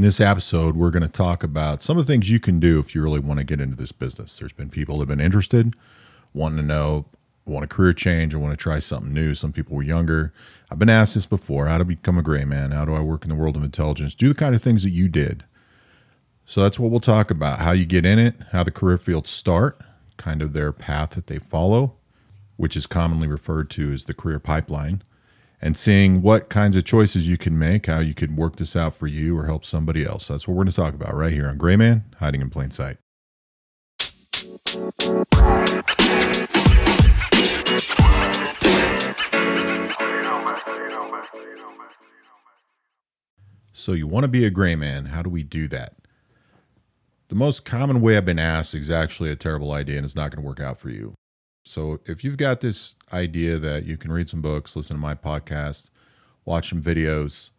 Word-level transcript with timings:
In 0.00 0.04
this 0.04 0.18
episode, 0.18 0.76
we're 0.76 0.90
going 0.90 1.02
to 1.02 1.08
talk 1.08 1.42
about 1.42 1.82
some 1.82 1.98
of 1.98 2.06
the 2.06 2.10
things 2.10 2.30
you 2.30 2.40
can 2.40 2.58
do 2.58 2.80
if 2.80 2.94
you 2.94 3.02
really 3.02 3.20
want 3.20 3.38
to 3.38 3.44
get 3.44 3.60
into 3.60 3.76
this 3.76 3.92
business. 3.92 4.38
There's 4.38 4.50
been 4.50 4.70
people 4.70 4.94
that 4.94 5.00
have 5.02 5.08
been 5.08 5.22
interested, 5.22 5.76
wanting 6.32 6.56
to 6.56 6.62
know, 6.62 7.04
want 7.44 7.66
a 7.66 7.68
career 7.68 7.92
change, 7.92 8.32
or 8.32 8.38
want 8.38 8.54
to 8.54 8.56
try 8.56 8.78
something 8.78 9.12
new. 9.12 9.34
Some 9.34 9.52
people 9.52 9.76
were 9.76 9.82
younger. 9.82 10.32
I've 10.70 10.78
been 10.78 10.88
asked 10.88 11.16
this 11.16 11.26
before 11.26 11.66
how 11.66 11.76
to 11.76 11.84
become 11.84 12.16
a 12.16 12.22
gray 12.22 12.46
man? 12.46 12.70
How 12.70 12.86
do 12.86 12.94
I 12.94 13.00
work 13.00 13.24
in 13.24 13.28
the 13.28 13.34
world 13.34 13.56
of 13.56 13.62
intelligence? 13.62 14.14
Do 14.14 14.28
the 14.28 14.34
kind 14.34 14.54
of 14.54 14.62
things 14.62 14.84
that 14.84 14.90
you 14.92 15.06
did. 15.10 15.44
So 16.46 16.62
that's 16.62 16.80
what 16.80 16.90
we'll 16.90 17.00
talk 17.00 17.30
about 17.30 17.58
how 17.58 17.72
you 17.72 17.84
get 17.84 18.06
in 18.06 18.18
it, 18.18 18.36
how 18.52 18.62
the 18.62 18.70
career 18.70 18.96
fields 18.96 19.28
start, 19.28 19.82
kind 20.16 20.40
of 20.40 20.54
their 20.54 20.72
path 20.72 21.10
that 21.10 21.26
they 21.26 21.38
follow, 21.38 21.96
which 22.56 22.74
is 22.74 22.86
commonly 22.86 23.28
referred 23.28 23.68
to 23.72 23.92
as 23.92 24.06
the 24.06 24.14
career 24.14 24.38
pipeline 24.38 25.02
and 25.62 25.76
seeing 25.76 26.22
what 26.22 26.48
kinds 26.48 26.76
of 26.76 26.84
choices 26.84 27.28
you 27.28 27.36
can 27.36 27.58
make, 27.58 27.86
how 27.86 28.00
you 28.00 28.14
can 28.14 28.36
work 28.36 28.56
this 28.56 28.74
out 28.74 28.94
for 28.94 29.06
you 29.06 29.36
or 29.36 29.46
help 29.46 29.64
somebody 29.64 30.04
else. 30.04 30.28
That's 30.28 30.48
what 30.48 30.54
we're 30.54 30.64
going 30.64 30.70
to 30.70 30.76
talk 30.76 30.94
about 30.94 31.14
right 31.14 31.32
here 31.32 31.48
on 31.48 31.58
Gray 31.58 31.76
Man 31.76 32.04
Hiding 32.18 32.40
in 32.40 32.50
Plain 32.50 32.70
Sight. 32.70 32.96
So, 43.72 43.92
you 43.92 44.06
want 44.06 44.24
to 44.24 44.28
be 44.28 44.44
a 44.44 44.50
gray 44.50 44.74
man. 44.74 45.06
How 45.06 45.22
do 45.22 45.30
we 45.30 45.42
do 45.42 45.66
that? 45.68 45.94
The 47.28 47.34
most 47.34 47.64
common 47.64 48.00
way 48.00 48.16
I've 48.16 48.26
been 48.26 48.38
asked 48.38 48.74
is 48.74 48.90
actually 48.90 49.30
a 49.30 49.36
terrible 49.36 49.72
idea 49.72 49.96
and 49.96 50.04
it's 50.04 50.16
not 50.16 50.30
going 50.30 50.42
to 50.42 50.46
work 50.46 50.60
out 50.60 50.78
for 50.78 50.90
you. 50.90 51.14
So 51.62 52.00
if 52.06 52.24
you've 52.24 52.36
got 52.36 52.60
this 52.60 52.94
idea 53.12 53.58
that 53.58 53.84
you 53.84 53.96
can 53.96 54.12
read 54.12 54.28
some 54.28 54.42
books, 54.42 54.74
listen 54.74 54.96
to 54.96 55.00
my 55.00 55.14
podcast, 55.14 55.90
watch 56.44 56.70
some 56.70 56.82
videos, 56.82 57.50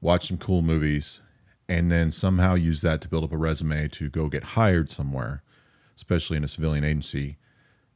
watch 0.00 0.28
some 0.28 0.38
cool 0.38 0.62
movies, 0.62 1.20
and 1.68 1.90
then 1.90 2.10
somehow 2.10 2.54
use 2.54 2.82
that 2.82 3.00
to 3.02 3.08
build 3.08 3.24
up 3.24 3.32
a 3.32 3.36
resume 3.36 3.88
to 3.88 4.08
go 4.08 4.28
get 4.28 4.44
hired 4.44 4.90
somewhere, 4.90 5.42
especially 5.96 6.36
in 6.36 6.44
a 6.44 6.48
civilian 6.48 6.84
agency, 6.84 7.36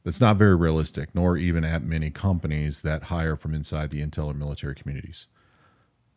that's 0.03 0.21
not 0.21 0.37
very 0.37 0.55
realistic, 0.55 1.13
nor 1.13 1.35
even 1.35 1.65
at 1.65 1.83
many 1.83 2.09
companies 2.09 2.81
that 2.81 3.03
hire 3.03 3.35
from 3.35 3.53
inside 3.53 3.89
the 3.89 4.01
intel 4.01 4.27
or 4.27 4.33
military 4.33 4.73
communities. 4.73 5.27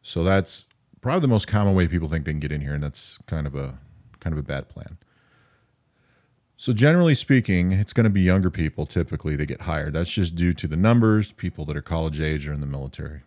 So 0.01 0.23
that's 0.23 0.67
probably 1.01 1.23
the 1.23 1.29
most 1.29 1.49
common 1.49 1.75
way 1.75 1.89
people 1.89 2.09
think 2.09 2.25
they 2.25 2.31
can 2.31 2.41
get 2.41 2.53
in 2.53 2.61
here, 2.61 2.75
and 2.75 2.85
that's 2.85 3.19
kind 3.27 3.47
of 3.47 3.55
a 3.55 3.81
kind 4.21 4.33
of 4.33 4.39
a 4.39 4.43
bad 4.43 4.69
plan. 4.69 4.97
So, 6.61 6.75
generally 6.75 7.15
speaking, 7.15 7.73
it's 7.73 7.95
going 7.95 8.05
to 8.05 8.11
be 8.11 8.21
younger 8.21 8.51
people 8.51 8.85
typically 8.85 9.35
that 9.35 9.47
get 9.47 9.63
hired. 9.63 9.95
That's 9.95 10.13
just 10.13 10.35
due 10.35 10.53
to 10.53 10.69
the 10.69 10.77
numbers, 10.77 11.33
people 11.33 11.65
that 11.65 11.75
are 11.75 11.81
college 11.81 12.21
age 12.21 12.47
or 12.47 12.53
in 12.53 12.61
the 12.61 12.67
military. 12.67 13.23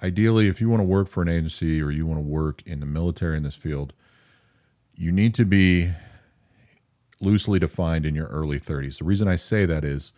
Ideally, 0.00 0.46
if 0.46 0.60
you 0.60 0.68
want 0.68 0.78
to 0.78 0.86
work 0.86 1.08
for 1.08 1.20
an 1.20 1.28
agency 1.28 1.82
or 1.82 1.90
you 1.90 2.06
want 2.06 2.18
to 2.18 2.24
work 2.24 2.62
in 2.64 2.78
the 2.78 2.86
military 2.86 3.36
in 3.36 3.42
this 3.42 3.56
field, 3.56 3.92
you 4.94 5.10
need 5.10 5.34
to 5.34 5.44
be 5.44 5.90
loosely 7.20 7.58
defined 7.58 8.06
in 8.06 8.14
your 8.14 8.28
early 8.28 8.60
30s. 8.60 8.98
The 8.98 9.04
reason 9.04 9.26
I 9.26 9.34
say 9.34 9.66
that 9.66 9.82
is 9.82 10.12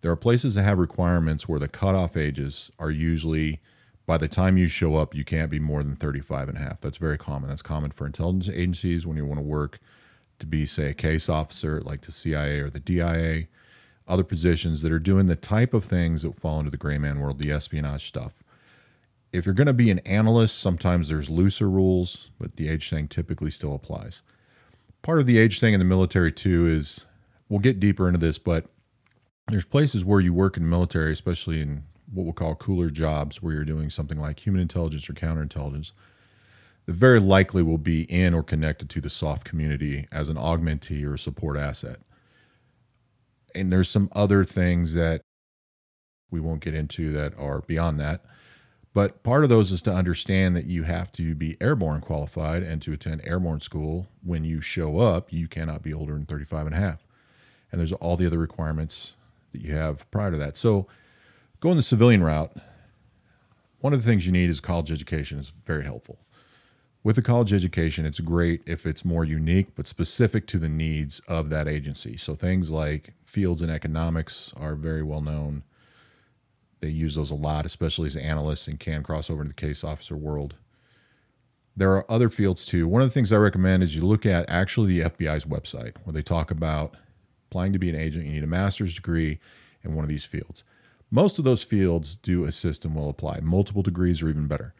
there 0.00 0.10
are 0.10 0.16
places 0.16 0.56
that 0.56 0.64
have 0.64 0.80
requirements 0.80 1.48
where 1.48 1.60
the 1.60 1.68
cutoff 1.68 2.16
ages 2.16 2.72
are 2.80 2.90
usually 2.90 3.60
by 4.04 4.18
the 4.18 4.26
time 4.26 4.58
you 4.58 4.66
show 4.66 4.96
up, 4.96 5.14
you 5.14 5.22
can't 5.22 5.48
be 5.48 5.60
more 5.60 5.84
than 5.84 5.94
35 5.94 6.48
and 6.48 6.58
a 6.58 6.60
half. 6.60 6.80
That's 6.80 6.98
very 6.98 7.18
common. 7.18 7.50
That's 7.50 7.62
common 7.62 7.92
for 7.92 8.04
intelligence 8.04 8.48
agencies 8.48 9.06
when 9.06 9.16
you 9.16 9.24
want 9.24 9.38
to 9.38 9.46
work 9.46 9.78
to 10.38 10.46
be, 10.46 10.66
say, 10.66 10.90
a 10.90 10.94
case 10.94 11.28
officer 11.28 11.80
like 11.80 12.02
the 12.02 12.12
CIA 12.12 12.60
or 12.60 12.70
the 12.70 12.80
DIA, 12.80 13.48
other 14.06 14.24
positions 14.24 14.82
that 14.82 14.92
are 14.92 14.98
doing 14.98 15.26
the 15.26 15.36
type 15.36 15.74
of 15.74 15.84
things 15.84 16.22
that 16.22 16.34
fall 16.34 16.58
into 16.58 16.70
the 16.70 16.76
gray 16.76 16.98
man 16.98 17.20
world, 17.20 17.38
the 17.38 17.52
espionage 17.52 18.06
stuff. 18.06 18.42
If 19.32 19.44
you're 19.44 19.54
going 19.54 19.66
to 19.66 19.74
be 19.74 19.90
an 19.90 19.98
analyst, 20.00 20.58
sometimes 20.58 21.08
there's 21.08 21.28
looser 21.28 21.68
rules, 21.68 22.30
but 22.38 22.56
the 22.56 22.68
age 22.68 22.88
thing 22.88 23.08
typically 23.08 23.50
still 23.50 23.74
applies. 23.74 24.22
Part 25.02 25.18
of 25.18 25.26
the 25.26 25.38
age 25.38 25.60
thing 25.60 25.74
in 25.74 25.80
the 25.80 25.84
military, 25.84 26.32
too, 26.32 26.66
is 26.66 27.04
we'll 27.48 27.60
get 27.60 27.78
deeper 27.78 28.08
into 28.08 28.18
this, 28.18 28.38
but 28.38 28.66
there's 29.48 29.66
places 29.66 30.04
where 30.04 30.20
you 30.20 30.32
work 30.32 30.56
in 30.56 30.62
the 30.62 30.68
military, 30.68 31.12
especially 31.12 31.60
in 31.60 31.84
what 32.12 32.24
we'll 32.24 32.32
call 32.32 32.54
cooler 32.54 32.88
jobs, 32.88 33.42
where 33.42 33.52
you're 33.52 33.64
doing 33.64 33.90
something 33.90 34.18
like 34.18 34.44
human 34.44 34.62
intelligence 34.62 35.08
or 35.10 35.12
counterintelligence 35.12 35.92
that 36.88 36.94
very 36.94 37.20
likely 37.20 37.62
will 37.62 37.76
be 37.76 38.04
in 38.04 38.32
or 38.32 38.42
connected 38.42 38.88
to 38.88 38.98
the 38.98 39.10
SOF 39.10 39.44
community 39.44 40.08
as 40.10 40.30
an 40.30 40.36
augmentee 40.36 41.06
or 41.06 41.18
support 41.18 41.58
asset. 41.58 41.98
And 43.54 43.70
there's 43.70 43.90
some 43.90 44.08
other 44.12 44.42
things 44.42 44.94
that 44.94 45.20
we 46.30 46.40
won't 46.40 46.62
get 46.62 46.72
into 46.72 47.12
that 47.12 47.38
are 47.38 47.60
beyond 47.60 47.98
that. 47.98 48.24
But 48.94 49.22
part 49.22 49.42
of 49.42 49.50
those 49.50 49.70
is 49.70 49.82
to 49.82 49.92
understand 49.92 50.56
that 50.56 50.64
you 50.64 50.84
have 50.84 51.12
to 51.12 51.34
be 51.34 51.58
airborne 51.60 52.00
qualified 52.00 52.62
and 52.62 52.80
to 52.80 52.94
attend 52.94 53.20
airborne 53.22 53.60
school. 53.60 54.08
When 54.22 54.44
you 54.44 54.62
show 54.62 54.98
up, 54.98 55.30
you 55.30 55.46
cannot 55.46 55.82
be 55.82 55.92
older 55.92 56.14
than 56.14 56.24
35 56.24 56.68
and 56.68 56.74
a 56.74 56.78
half. 56.78 57.06
And 57.70 57.78
there's 57.78 57.92
all 57.92 58.16
the 58.16 58.26
other 58.26 58.38
requirements 58.38 59.14
that 59.52 59.60
you 59.60 59.74
have 59.74 60.10
prior 60.10 60.30
to 60.30 60.38
that. 60.38 60.56
So 60.56 60.86
going 61.60 61.76
the 61.76 61.82
civilian 61.82 62.22
route, 62.22 62.56
one 63.80 63.92
of 63.92 64.02
the 64.02 64.08
things 64.08 64.24
you 64.24 64.32
need 64.32 64.48
is 64.48 64.58
college 64.58 64.90
education 64.90 65.38
is 65.38 65.50
very 65.50 65.84
helpful 65.84 66.18
with 67.04 67.16
a 67.16 67.22
college 67.22 67.52
education, 67.52 68.04
it's 68.04 68.20
great 68.20 68.62
if 68.66 68.84
it's 68.84 69.04
more 69.04 69.24
unique, 69.24 69.68
but 69.74 69.86
specific 69.86 70.46
to 70.48 70.58
the 70.58 70.68
needs 70.68 71.20
of 71.28 71.48
that 71.50 71.68
agency. 71.68 72.16
So 72.16 72.34
things 72.34 72.70
like 72.70 73.14
fields 73.24 73.62
in 73.62 73.70
economics 73.70 74.52
are 74.56 74.74
very 74.74 75.02
well 75.02 75.20
known. 75.20 75.62
They 76.80 76.88
use 76.88 77.14
those 77.14 77.30
a 77.30 77.36
lot, 77.36 77.66
especially 77.66 78.06
as 78.06 78.16
analysts 78.16 78.68
and 78.68 78.78
can 78.78 79.02
cross 79.02 79.30
over 79.30 79.42
into 79.42 79.54
the 79.54 79.60
case 79.60 79.84
officer 79.84 80.16
world. 80.16 80.56
There 81.76 81.92
are 81.92 82.10
other 82.10 82.28
fields 82.28 82.66
too. 82.66 82.88
One 82.88 83.02
of 83.02 83.08
the 83.08 83.14
things 83.14 83.32
I 83.32 83.36
recommend 83.36 83.84
is 83.84 83.94
you 83.94 84.04
look 84.04 84.26
at 84.26 84.48
actually 84.50 84.98
the 84.98 85.08
FBI's 85.08 85.44
website 85.44 85.96
where 86.02 86.12
they 86.12 86.22
talk 86.22 86.50
about 86.50 86.96
applying 87.48 87.72
to 87.72 87.78
be 87.78 87.88
an 87.88 87.96
agent. 87.96 88.26
You 88.26 88.32
need 88.32 88.44
a 88.44 88.48
master's 88.48 88.96
degree 88.96 89.38
in 89.84 89.94
one 89.94 90.04
of 90.04 90.08
these 90.08 90.24
fields. 90.24 90.64
Most 91.10 91.38
of 91.38 91.44
those 91.44 91.62
fields 91.62 92.16
do 92.16 92.44
assist 92.44 92.84
and 92.84 92.94
will 92.94 93.08
apply. 93.08 93.40
Multiple 93.40 93.82
degrees 93.82 94.20
are 94.22 94.28
even 94.28 94.48
better 94.48 94.74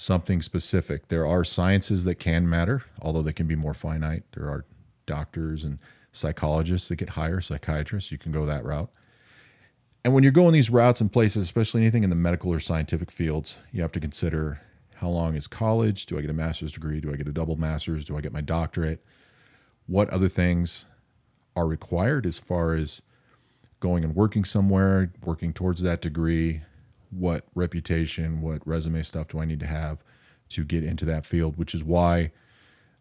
something 0.00 0.40
specific. 0.40 1.08
There 1.08 1.26
are 1.26 1.44
sciences 1.44 2.04
that 2.04 2.14
can 2.14 2.48
matter, 2.48 2.84
although 3.02 3.20
they 3.20 3.34
can 3.34 3.46
be 3.46 3.54
more 3.54 3.74
finite. 3.74 4.22
There 4.32 4.48
are 4.48 4.64
doctors 5.04 5.62
and 5.62 5.78
psychologists 6.10 6.88
that 6.88 6.96
get 6.96 7.10
higher, 7.10 7.42
psychiatrists. 7.42 8.10
You 8.10 8.16
can 8.16 8.32
go 8.32 8.46
that 8.46 8.64
route. 8.64 8.90
And 10.02 10.14
when 10.14 10.22
you're 10.22 10.32
going 10.32 10.54
these 10.54 10.70
routes 10.70 11.02
and 11.02 11.12
places, 11.12 11.44
especially 11.44 11.82
anything 11.82 12.02
in 12.02 12.08
the 12.08 12.16
medical 12.16 12.50
or 12.50 12.60
scientific 12.60 13.10
fields, 13.10 13.58
you 13.72 13.82
have 13.82 13.92
to 13.92 14.00
consider 14.00 14.62
how 14.96 15.10
long 15.10 15.34
is 15.36 15.46
college? 15.46 16.06
Do 16.06 16.16
I 16.16 16.22
get 16.22 16.30
a 16.30 16.34
master's 16.34 16.72
degree? 16.72 17.00
Do 17.00 17.12
I 17.12 17.16
get 17.16 17.28
a 17.28 17.32
double 17.32 17.56
master's? 17.56 18.06
Do 18.06 18.16
I 18.16 18.22
get 18.22 18.32
my 18.32 18.40
doctorate? 18.40 19.04
What 19.86 20.08
other 20.08 20.28
things 20.28 20.86
are 21.54 21.66
required 21.66 22.24
as 22.24 22.38
far 22.38 22.72
as 22.72 23.02
going 23.80 24.02
and 24.02 24.16
working 24.16 24.46
somewhere, 24.46 25.12
working 25.22 25.52
towards 25.52 25.82
that 25.82 26.00
degree? 26.00 26.62
What 27.10 27.44
reputation, 27.54 28.40
what 28.40 28.66
resume 28.66 29.02
stuff 29.02 29.28
do 29.28 29.40
I 29.40 29.44
need 29.44 29.60
to 29.60 29.66
have 29.66 30.02
to 30.50 30.64
get 30.64 30.84
into 30.84 31.04
that 31.06 31.26
field, 31.26 31.56
which 31.56 31.74
is 31.74 31.84
why 31.84 32.32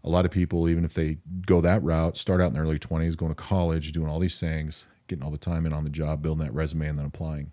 a 0.03 0.09
lot 0.09 0.25
of 0.25 0.31
people, 0.31 0.69
even 0.69 0.85
if 0.85 0.93
they 0.93 1.17
go 1.45 1.61
that 1.61 1.83
route, 1.83 2.15
start 2.15 2.41
out 2.41 2.47
in 2.47 2.53
their 2.53 2.63
early 2.63 2.79
20s, 2.79 3.17
going 3.17 3.31
to 3.31 3.35
college, 3.35 3.91
doing 3.91 4.07
all 4.07 4.19
these 4.19 4.39
things, 4.39 4.85
getting 5.07 5.23
all 5.23 5.31
the 5.31 5.37
time 5.37 5.65
in 5.65 5.73
on 5.73 5.83
the 5.83 5.89
job, 5.89 6.21
building 6.21 6.45
that 6.45 6.53
resume, 6.53 6.87
and 6.87 6.99
then 6.99 7.05
applying. 7.05 7.51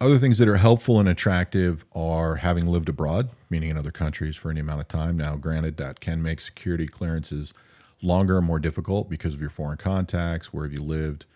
Other 0.00 0.18
things 0.18 0.38
that 0.38 0.48
are 0.48 0.56
helpful 0.56 0.98
and 0.98 1.08
attractive 1.08 1.86
are 1.92 2.36
having 2.36 2.66
lived 2.66 2.88
abroad, 2.88 3.30
meaning 3.48 3.70
in 3.70 3.78
other 3.78 3.92
countries 3.92 4.36
for 4.36 4.50
any 4.50 4.60
amount 4.60 4.80
of 4.80 4.88
time. 4.88 5.16
Now, 5.16 5.36
granted, 5.36 5.76
that 5.76 6.00
can 6.00 6.22
make 6.22 6.40
security 6.40 6.86
clearances 6.86 7.54
longer 8.02 8.36
and 8.38 8.46
more 8.46 8.58
difficult 8.58 9.08
because 9.08 9.32
of 9.32 9.40
your 9.40 9.50
foreign 9.50 9.78
contacts, 9.78 10.52
where 10.52 10.64
have 10.64 10.72
you 10.72 10.82
lived, 10.82 11.26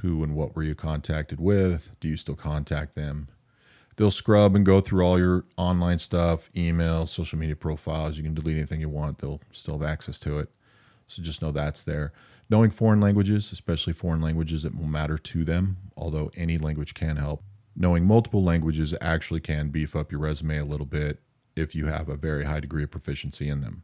who 0.00 0.22
and 0.22 0.34
what 0.34 0.54
were 0.54 0.62
you 0.62 0.74
contacted 0.74 1.40
with? 1.40 1.90
Do 2.00 2.08
you 2.08 2.16
still 2.16 2.36
contact 2.36 2.94
them? 2.94 3.28
They'll 3.96 4.10
scrub 4.12 4.54
and 4.54 4.64
go 4.64 4.80
through 4.80 5.04
all 5.04 5.18
your 5.18 5.44
online 5.56 5.98
stuff, 5.98 6.50
email, 6.56 7.06
social 7.06 7.38
media 7.38 7.56
profiles. 7.56 8.16
You 8.16 8.22
can 8.22 8.34
delete 8.34 8.56
anything 8.56 8.80
you 8.80 8.88
want, 8.88 9.18
they'll 9.18 9.40
still 9.50 9.78
have 9.78 9.88
access 9.88 10.20
to 10.20 10.38
it. 10.38 10.50
So 11.08 11.22
just 11.22 11.42
know 11.42 11.50
that's 11.50 11.82
there. 11.82 12.12
Knowing 12.50 12.70
foreign 12.70 13.00
languages, 13.00 13.50
especially 13.52 13.92
foreign 13.92 14.20
languages 14.20 14.62
that 14.62 14.76
will 14.76 14.86
matter 14.86 15.18
to 15.18 15.44
them, 15.44 15.78
although 15.96 16.30
any 16.36 16.58
language 16.58 16.94
can 16.94 17.16
help. 17.16 17.42
Knowing 17.76 18.06
multiple 18.06 18.42
languages 18.42 18.94
actually 19.00 19.40
can 19.40 19.68
beef 19.68 19.96
up 19.96 20.12
your 20.12 20.20
resume 20.20 20.58
a 20.58 20.64
little 20.64 20.86
bit 20.86 21.20
if 21.56 21.74
you 21.74 21.86
have 21.86 22.08
a 22.08 22.16
very 22.16 22.44
high 22.44 22.60
degree 22.60 22.84
of 22.84 22.90
proficiency 22.90 23.48
in 23.48 23.60
them. 23.60 23.82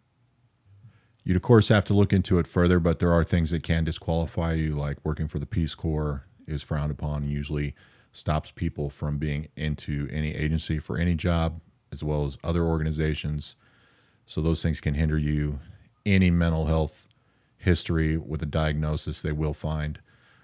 You'd, 1.24 1.36
of 1.36 1.42
course, 1.42 1.68
have 1.68 1.86
to 1.86 1.94
look 1.94 2.12
into 2.12 2.38
it 2.38 2.46
further, 2.46 2.78
but 2.78 2.98
there 2.98 3.10
are 3.10 3.24
things 3.24 3.50
that 3.50 3.62
can 3.62 3.84
disqualify 3.84 4.52
you, 4.52 4.76
like 4.76 4.98
working 5.04 5.26
for 5.26 5.38
the 5.38 5.46
Peace 5.46 5.74
Corps 5.74 6.26
is 6.46 6.62
frowned 6.62 6.90
upon 6.90 7.22
and 7.22 7.32
usually 7.32 7.74
stops 8.12 8.50
people 8.50 8.90
from 8.90 9.16
being 9.16 9.48
into 9.56 10.06
any 10.12 10.34
agency 10.34 10.78
for 10.78 10.98
any 10.98 11.14
job, 11.14 11.60
as 11.90 12.04
well 12.04 12.26
as 12.26 12.36
other 12.44 12.62
organizations. 12.62 13.56
So 14.26 14.42
those 14.42 14.62
things 14.62 14.82
can 14.82 14.94
hinder 14.94 15.16
you. 15.16 15.60
Any 16.04 16.30
mental 16.30 16.66
health 16.66 17.08
history 17.56 18.18
with 18.18 18.42
a 18.42 18.46
diagnosis, 18.46 19.22
they 19.22 19.32
will 19.32 19.54
find. 19.54 20.00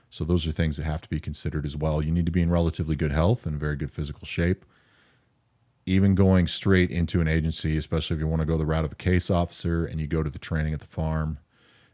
So 0.08 0.24
those 0.24 0.46
are 0.46 0.52
things 0.52 0.78
that 0.78 0.84
have 0.84 1.02
to 1.02 1.08
be 1.10 1.20
considered 1.20 1.66
as 1.66 1.76
well. 1.76 2.02
You 2.02 2.10
need 2.10 2.26
to 2.26 2.32
be 2.32 2.42
in 2.42 2.50
relatively 2.50 2.96
good 2.96 3.12
health 3.12 3.46
and 3.46 3.60
very 3.60 3.76
good 3.76 3.90
physical 3.90 4.26
shape. 4.26 4.64
Even 5.86 6.14
going 6.14 6.46
straight 6.46 6.90
into 6.90 7.20
an 7.20 7.28
agency, 7.28 7.76
especially 7.76 8.14
if 8.14 8.20
you 8.20 8.28
want 8.28 8.40
to 8.40 8.46
go 8.46 8.56
the 8.56 8.66
route 8.66 8.84
of 8.84 8.92
a 8.92 8.96
case 8.96 9.30
officer 9.30 9.84
and 9.86 10.00
you 10.00 10.06
go 10.06 10.22
to 10.22 10.30
the 10.30 10.38
training 10.38 10.74
at 10.74 10.80
the 10.80 10.86
farm 10.86 11.38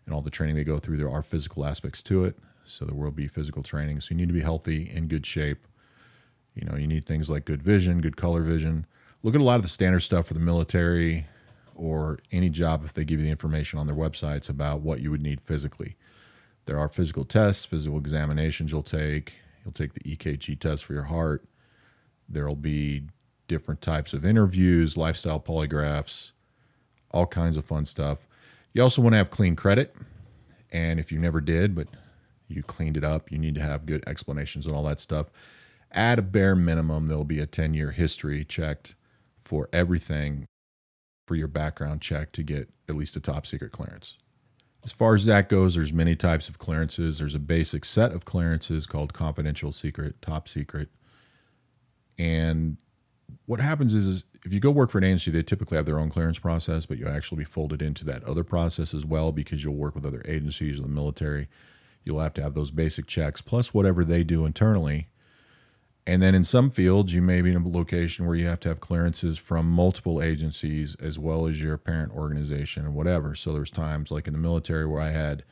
and 0.05 0.15
all 0.15 0.21
the 0.21 0.31
training 0.31 0.57
they 0.57 0.65
go 0.65 0.79
through, 0.79 0.97
there 0.97 1.11
are 1.11 1.23
physical 1.23 1.65
aspects 1.65 2.03
to 2.05 2.25
it. 2.25 2.37
So 2.65 2.85
there 2.85 2.97
will 2.97 3.13
be 3.13 3.29
physical 3.29 3.63
training. 3.63 4.01
So 4.01 4.09
you 4.11 4.17
need 4.17 4.29
to 4.29 4.35
be 4.35 4.41
healthy, 4.41 4.91
in 4.91 5.07
good 5.07 5.25
shape. 5.25 5.67
You 6.55 6.67
know, 6.67 6.77
you 6.77 6.87
need 6.87 7.07
things 7.07 7.31
like 7.31 7.45
good 7.45 7.63
vision, 7.63 8.01
good 8.01 8.17
color 8.17 8.43
vision. 8.43 8.87
Look 9.23 9.35
at 9.35 9.41
a 9.41 9.45
lot 9.45 9.57
of 9.57 9.63
the 9.63 9.69
standard 9.69 10.01
stuff 10.01 10.27
for 10.27 10.35
the 10.35 10.41
military 10.41 11.27
or 11.75 12.19
any 12.33 12.51
job 12.51 12.85
if 12.85 12.95
they 12.95 13.05
give 13.05 13.21
you 13.21 13.27
the 13.27 13.31
information 13.31 13.79
on 13.79 13.87
their 13.87 13.95
websites 13.95 14.49
about 14.49 14.81
what 14.81 15.01
you 15.01 15.11
would 15.11 15.23
need 15.23 15.41
physically. 15.41 15.97
There 16.65 16.79
are 16.79 16.89
physical 16.89 17.25
tests, 17.25 17.65
physical 17.65 17.99
examinations 17.99 18.73
you'll 18.73 18.83
take. 18.83 19.35
You'll 19.65 19.73
take 19.73 19.95
the 19.95 20.01
EKG 20.01 20.59
test 20.59 20.85
for 20.85 20.95
your 20.95 21.05
heart. 21.05 21.45
There'll 22.29 22.57
be 22.57 23.03
different 23.49 23.81
types 23.81 24.13
of 24.13 24.25
interviews, 24.25 24.97
lifestyle 24.97 25.41
polygraphs, 25.41 26.33
all 27.11 27.27
kinds 27.27 27.57
of 27.57 27.65
fun 27.65 27.85
stuff. 27.85 28.27
You 28.73 28.83
also 28.83 29.03
want 29.03 29.15
to 29.15 29.19
have 29.19 29.31
clean 29.31 29.57
credit. 29.57 29.95
And 30.71 31.01
if 31.01 31.11
you 31.13 31.19
never 31.19 31.41
did, 31.41 31.75
but 31.75 31.89
you 32.49 32.63
cleaned 32.63 32.97
it 32.97 33.05
up, 33.05 33.31
you 33.33 33.39
need 33.39 33.55
to 33.55 33.61
have 33.61 33.87
good 33.87 34.05
explanations 34.07 34.67
and 34.67 34.75
all 34.75 34.83
that 34.85 35.01
stuff. 35.01 35.31
At 35.91 36.19
a 36.19 36.23
bare 36.23 36.57
minimum, 36.57 37.09
there'll 37.09 37.25
be 37.25 37.41
a 37.41 37.47
10 37.47 37.75
year 37.75 37.93
history 37.93 38.45
checked 38.45 38.95
for 39.39 39.69
everything 39.73 40.47
for 41.27 41.37
your 41.37 41.49
background 41.49 42.01
check 42.01 42.33
to 42.33 42.43
get 42.43 42.69
at 42.89 42.97
least 42.97 43.17
a 43.17 43.21
top 43.21 43.47
secret 43.47 43.73
clearance. 43.73 44.19
As 44.85 44.93
far 44.93 45.15
as 45.15 45.25
that 45.27 45.49
goes, 45.49 45.75
there's 45.75 45.93
many 45.93 46.15
types 46.15 46.49
of 46.49 46.59
clearances. 46.59 47.19
There's 47.19 47.35
a 47.35 47.41
basic 47.41 47.85
set 47.85 48.13
of 48.13 48.25
clearances 48.25 48.87
called 48.87 49.13
confidential 49.13 49.73
secret, 49.73 50.23
top 50.23 50.47
secret. 50.47 50.91
And 52.19 52.77
what 53.47 53.61
happens 53.61 53.95
is, 53.95 54.07
is 54.07 54.25
if 54.45 54.53
you 54.53 54.61
go 54.61 54.71
work 54.71 54.91
for 54.91 54.99
an 54.99 55.05
agency, 55.05 55.31
they 55.31 55.43
typically 55.43 55.77
have 55.77 55.87
their 55.87 55.99
own 55.99 56.11
clearance 56.11 56.39
process, 56.39 56.87
but 56.87 56.99
you'll 56.99 57.09
actually 57.09 57.39
be 57.39 57.45
folded 57.45 57.83
into 57.83 58.05
that 58.05 58.25
other 58.25 58.45
process 58.45 58.93
as 58.95 59.05
well 59.05 59.33
because 59.33 59.63
you'll 59.63 59.75
work 59.75 59.95
with 59.95 60.07
other 60.07 60.23
agencies 60.27 60.79
or 60.79 60.83
the 60.83 60.89
military. 60.89 61.49
You'll 62.05 62.21
have 62.21 62.35
to 62.35 62.43
have 62.43 62.55
those 62.55 62.71
basic 62.71 63.07
checks 63.07 63.41
plus 63.41 63.75
whatever 63.75 64.05
they 64.05 64.25
do 64.25 64.47
internally. 64.47 65.09
And 66.09 66.23
then 66.23 66.37
in 66.37 66.45
some 66.45 66.71
fields, 66.71 67.13
you 67.13 67.21
may 67.21 67.41
be 67.43 67.51
in 67.51 67.57
a 67.57 67.69
location 67.69 68.27
where 68.27 68.37
you 68.37 68.47
have 68.47 68.61
to 68.61 68.69
have 68.69 68.79
clearances 68.79 69.39
from 69.39 69.69
multiple 69.69 70.23
agencies 70.23 70.95
as 70.97 71.19
well 71.19 71.47
as 71.47 71.61
your 71.61 71.77
parent 71.77 72.13
organization 72.13 72.85
and 72.85 72.95
whatever. 72.95 73.35
So 73.35 73.53
there's 73.53 73.73
times 73.73 74.13
like 74.13 74.29
in 74.29 74.33
the 74.33 74.39
military 74.39 74.87
where 74.87 75.03
I 75.03 75.11
had 75.11 75.43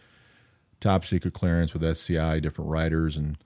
top 0.79 1.05
secret 1.05 1.35
clearance 1.35 1.73
with 1.73 1.83
SCI, 1.83 2.39
different 2.39 2.71
writers, 2.71 3.17
and 3.17 3.37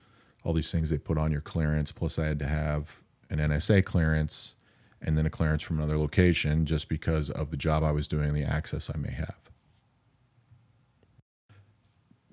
all 0.43 0.53
these 0.53 0.71
things 0.71 0.91
they 0.91 0.99
put 0.99 1.17
on 1.17 1.31
your 1.31 1.41
clearance. 1.41 1.91
Plus, 1.91 2.19
I 2.19 2.25
had 2.25 2.39
to 2.39 2.47
have 2.47 3.01
an 3.29 3.39
NSA 3.39 3.85
clearance, 3.85 4.55
and 5.01 5.17
then 5.17 5.25
a 5.25 5.29
clearance 5.29 5.63
from 5.63 5.77
another 5.77 5.97
location 5.97 6.65
just 6.65 6.89
because 6.89 7.29
of 7.29 7.51
the 7.51 7.57
job 7.57 7.83
I 7.83 7.91
was 7.91 8.07
doing 8.07 8.29
and 8.29 8.35
the 8.35 8.43
access 8.43 8.89
I 8.93 8.97
may 8.97 9.11
have. 9.11 9.49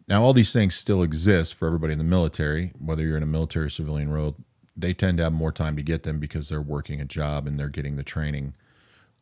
Now, 0.08 0.22
all 0.22 0.32
these 0.32 0.52
things 0.52 0.74
still 0.74 1.02
exist 1.02 1.54
for 1.54 1.66
everybody 1.66 1.92
in 1.92 1.98
the 1.98 2.04
military, 2.04 2.72
whether 2.78 3.02
you're 3.02 3.16
in 3.16 3.24
a 3.24 3.26
military 3.26 3.66
or 3.66 3.70
civilian 3.70 4.10
role. 4.10 4.36
They 4.76 4.94
tend 4.94 5.18
to 5.18 5.24
have 5.24 5.32
more 5.32 5.52
time 5.52 5.74
to 5.76 5.82
get 5.82 6.04
them 6.04 6.20
because 6.20 6.48
they're 6.48 6.60
working 6.60 7.00
a 7.00 7.04
job 7.04 7.46
and 7.46 7.58
they're 7.58 7.68
getting 7.68 7.96
the 7.96 8.04
training. 8.04 8.54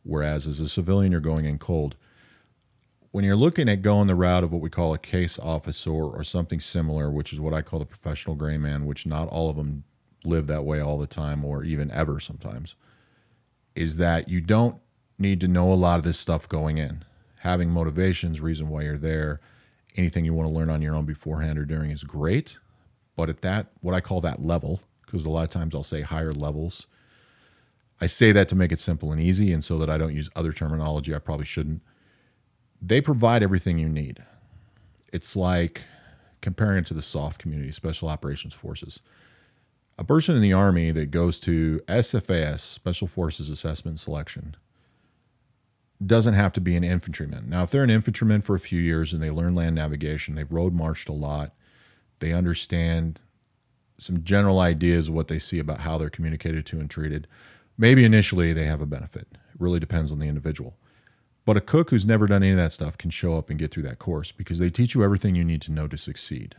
Whereas 0.02 0.46
as 0.46 0.60
a 0.60 0.68
civilian, 0.68 1.12
you're 1.12 1.20
going 1.22 1.46
in 1.46 1.58
cold. 1.58 1.96
When 3.12 3.24
you're 3.24 3.36
looking 3.36 3.68
at 3.68 3.80
going 3.80 4.08
the 4.08 4.14
route 4.14 4.44
of 4.44 4.52
what 4.52 4.60
we 4.60 4.68
call 4.68 4.92
a 4.92 4.98
case 4.98 5.38
officer 5.38 5.92
or 5.92 6.24
something 6.24 6.60
similar, 6.60 7.10
which 7.10 7.32
is 7.32 7.40
what 7.40 7.54
I 7.54 7.62
call 7.62 7.78
the 7.78 7.86
professional 7.86 8.34
gray 8.34 8.58
man, 8.58 8.84
which 8.84 9.06
not 9.06 9.28
all 9.28 9.48
of 9.48 9.56
them 9.56 9.84
live 10.24 10.46
that 10.46 10.64
way 10.64 10.80
all 10.80 10.98
the 10.98 11.06
time 11.06 11.44
or 11.44 11.64
even 11.64 11.90
ever 11.90 12.20
sometimes, 12.20 12.76
is 13.74 13.96
that 13.96 14.28
you 14.28 14.40
don't 14.40 14.80
need 15.18 15.40
to 15.40 15.48
know 15.48 15.72
a 15.72 15.74
lot 15.74 15.98
of 15.98 16.04
this 16.04 16.18
stuff 16.18 16.48
going 16.48 16.78
in. 16.78 17.04
Having 17.40 17.70
motivations, 17.70 18.40
reason 18.40 18.68
why 18.68 18.82
you're 18.82 18.98
there, 18.98 19.40
anything 19.96 20.24
you 20.24 20.34
want 20.34 20.48
to 20.48 20.54
learn 20.54 20.70
on 20.70 20.82
your 20.82 20.94
own 20.94 21.04
beforehand 21.04 21.58
or 21.58 21.64
during 21.64 21.90
is 21.90 22.04
great. 22.04 22.58
But 23.16 23.28
at 23.28 23.42
that, 23.42 23.68
what 23.80 23.94
I 23.94 24.00
call 24.00 24.20
that 24.22 24.44
level, 24.44 24.80
because 25.04 25.24
a 25.24 25.30
lot 25.30 25.44
of 25.44 25.50
times 25.50 25.74
I'll 25.74 25.82
say 25.82 26.00
higher 26.00 26.32
levels. 26.32 26.86
I 28.00 28.06
say 28.06 28.32
that 28.32 28.48
to 28.48 28.56
make 28.56 28.72
it 28.72 28.80
simple 28.80 29.12
and 29.12 29.20
easy, 29.20 29.52
and 29.52 29.62
so 29.62 29.78
that 29.78 29.88
I 29.88 29.98
don't 29.98 30.14
use 30.14 30.28
other 30.34 30.52
terminology 30.52 31.14
I 31.14 31.18
probably 31.18 31.46
shouldn't. 31.46 31.82
They 32.82 33.00
provide 33.00 33.42
everything 33.42 33.78
you 33.78 33.88
need. 33.88 34.24
It's 35.12 35.36
like 35.36 35.82
comparing 36.40 36.78
it 36.78 36.86
to 36.86 36.94
the 36.94 37.02
SOF 37.02 37.38
community, 37.38 37.70
Special 37.70 38.08
Operations 38.08 38.52
Forces 38.52 39.00
a 39.98 40.04
person 40.04 40.34
in 40.34 40.42
the 40.42 40.52
Army 40.52 40.90
that 40.90 41.10
goes 41.10 41.38
to 41.40 41.80
SFAS, 41.86 42.60
Special 42.60 43.06
Forces 43.06 43.48
Assessment 43.48 43.98
Selection, 43.98 44.56
doesn't 46.04 46.34
have 46.34 46.52
to 46.52 46.60
be 46.60 46.76
an 46.76 46.84
infantryman. 46.84 47.48
Now, 47.48 47.62
if 47.62 47.70
they're 47.70 47.84
an 47.84 47.90
infantryman 47.90 48.42
for 48.42 48.54
a 48.54 48.60
few 48.60 48.80
years 48.80 49.12
and 49.12 49.22
they 49.22 49.30
learn 49.30 49.54
land 49.54 49.76
navigation, 49.76 50.34
they've 50.34 50.50
road 50.50 50.74
marched 50.74 51.08
a 51.08 51.12
lot, 51.12 51.54
they 52.18 52.32
understand 52.32 53.20
some 53.98 54.24
general 54.24 54.58
ideas 54.58 55.08
of 55.08 55.14
what 55.14 55.28
they 55.28 55.38
see 55.38 55.58
about 55.58 55.80
how 55.80 55.96
they're 55.96 56.10
communicated 56.10 56.66
to 56.66 56.80
and 56.80 56.90
treated, 56.90 57.28
maybe 57.78 58.04
initially 58.04 58.52
they 58.52 58.64
have 58.64 58.82
a 58.82 58.86
benefit. 58.86 59.28
It 59.32 59.60
really 59.60 59.78
depends 59.78 60.10
on 60.10 60.18
the 60.18 60.26
individual. 60.26 60.76
But 61.44 61.56
a 61.56 61.60
cook 61.60 61.90
who's 61.90 62.06
never 62.06 62.26
done 62.26 62.42
any 62.42 62.52
of 62.52 62.56
that 62.56 62.72
stuff 62.72 62.98
can 62.98 63.10
show 63.10 63.36
up 63.36 63.50
and 63.50 63.58
get 63.58 63.70
through 63.70 63.82
that 63.84 63.98
course 63.98 64.32
because 64.32 64.58
they 64.58 64.70
teach 64.70 64.94
you 64.94 65.04
everything 65.04 65.34
you 65.34 65.44
need 65.44 65.62
to 65.62 65.72
know 65.72 65.86
to 65.86 65.96
succeed. 65.96 66.56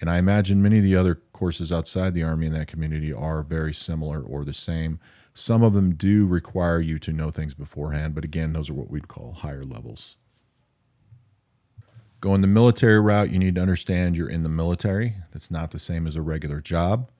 And 0.00 0.10
I 0.10 0.18
imagine 0.18 0.62
many 0.62 0.78
of 0.78 0.84
the 0.84 0.96
other 0.96 1.14
courses 1.32 1.72
outside 1.72 2.14
the 2.14 2.24
Army 2.24 2.46
in 2.46 2.52
that 2.52 2.66
community 2.66 3.12
are 3.12 3.42
very 3.42 3.72
similar 3.72 4.20
or 4.20 4.44
the 4.44 4.52
same. 4.52 4.98
Some 5.32 5.62
of 5.62 5.72
them 5.72 5.94
do 5.94 6.26
require 6.26 6.80
you 6.80 6.98
to 7.00 7.12
know 7.12 7.30
things 7.30 7.54
beforehand, 7.54 8.14
but 8.14 8.24
again, 8.24 8.52
those 8.52 8.70
are 8.70 8.74
what 8.74 8.90
we'd 8.90 9.08
call 9.08 9.32
higher 9.32 9.64
levels. 9.64 10.16
Going 12.20 12.40
the 12.40 12.46
military 12.46 13.00
route, 13.00 13.30
you 13.30 13.38
need 13.38 13.56
to 13.56 13.60
understand 13.60 14.16
you're 14.16 14.28
in 14.28 14.44
the 14.44 14.48
military. 14.48 15.16
That's 15.32 15.50
not 15.50 15.70
the 15.72 15.78
same 15.78 16.06
as 16.06 16.16
a 16.16 16.22
regular 16.22 16.60
job. 16.60 17.10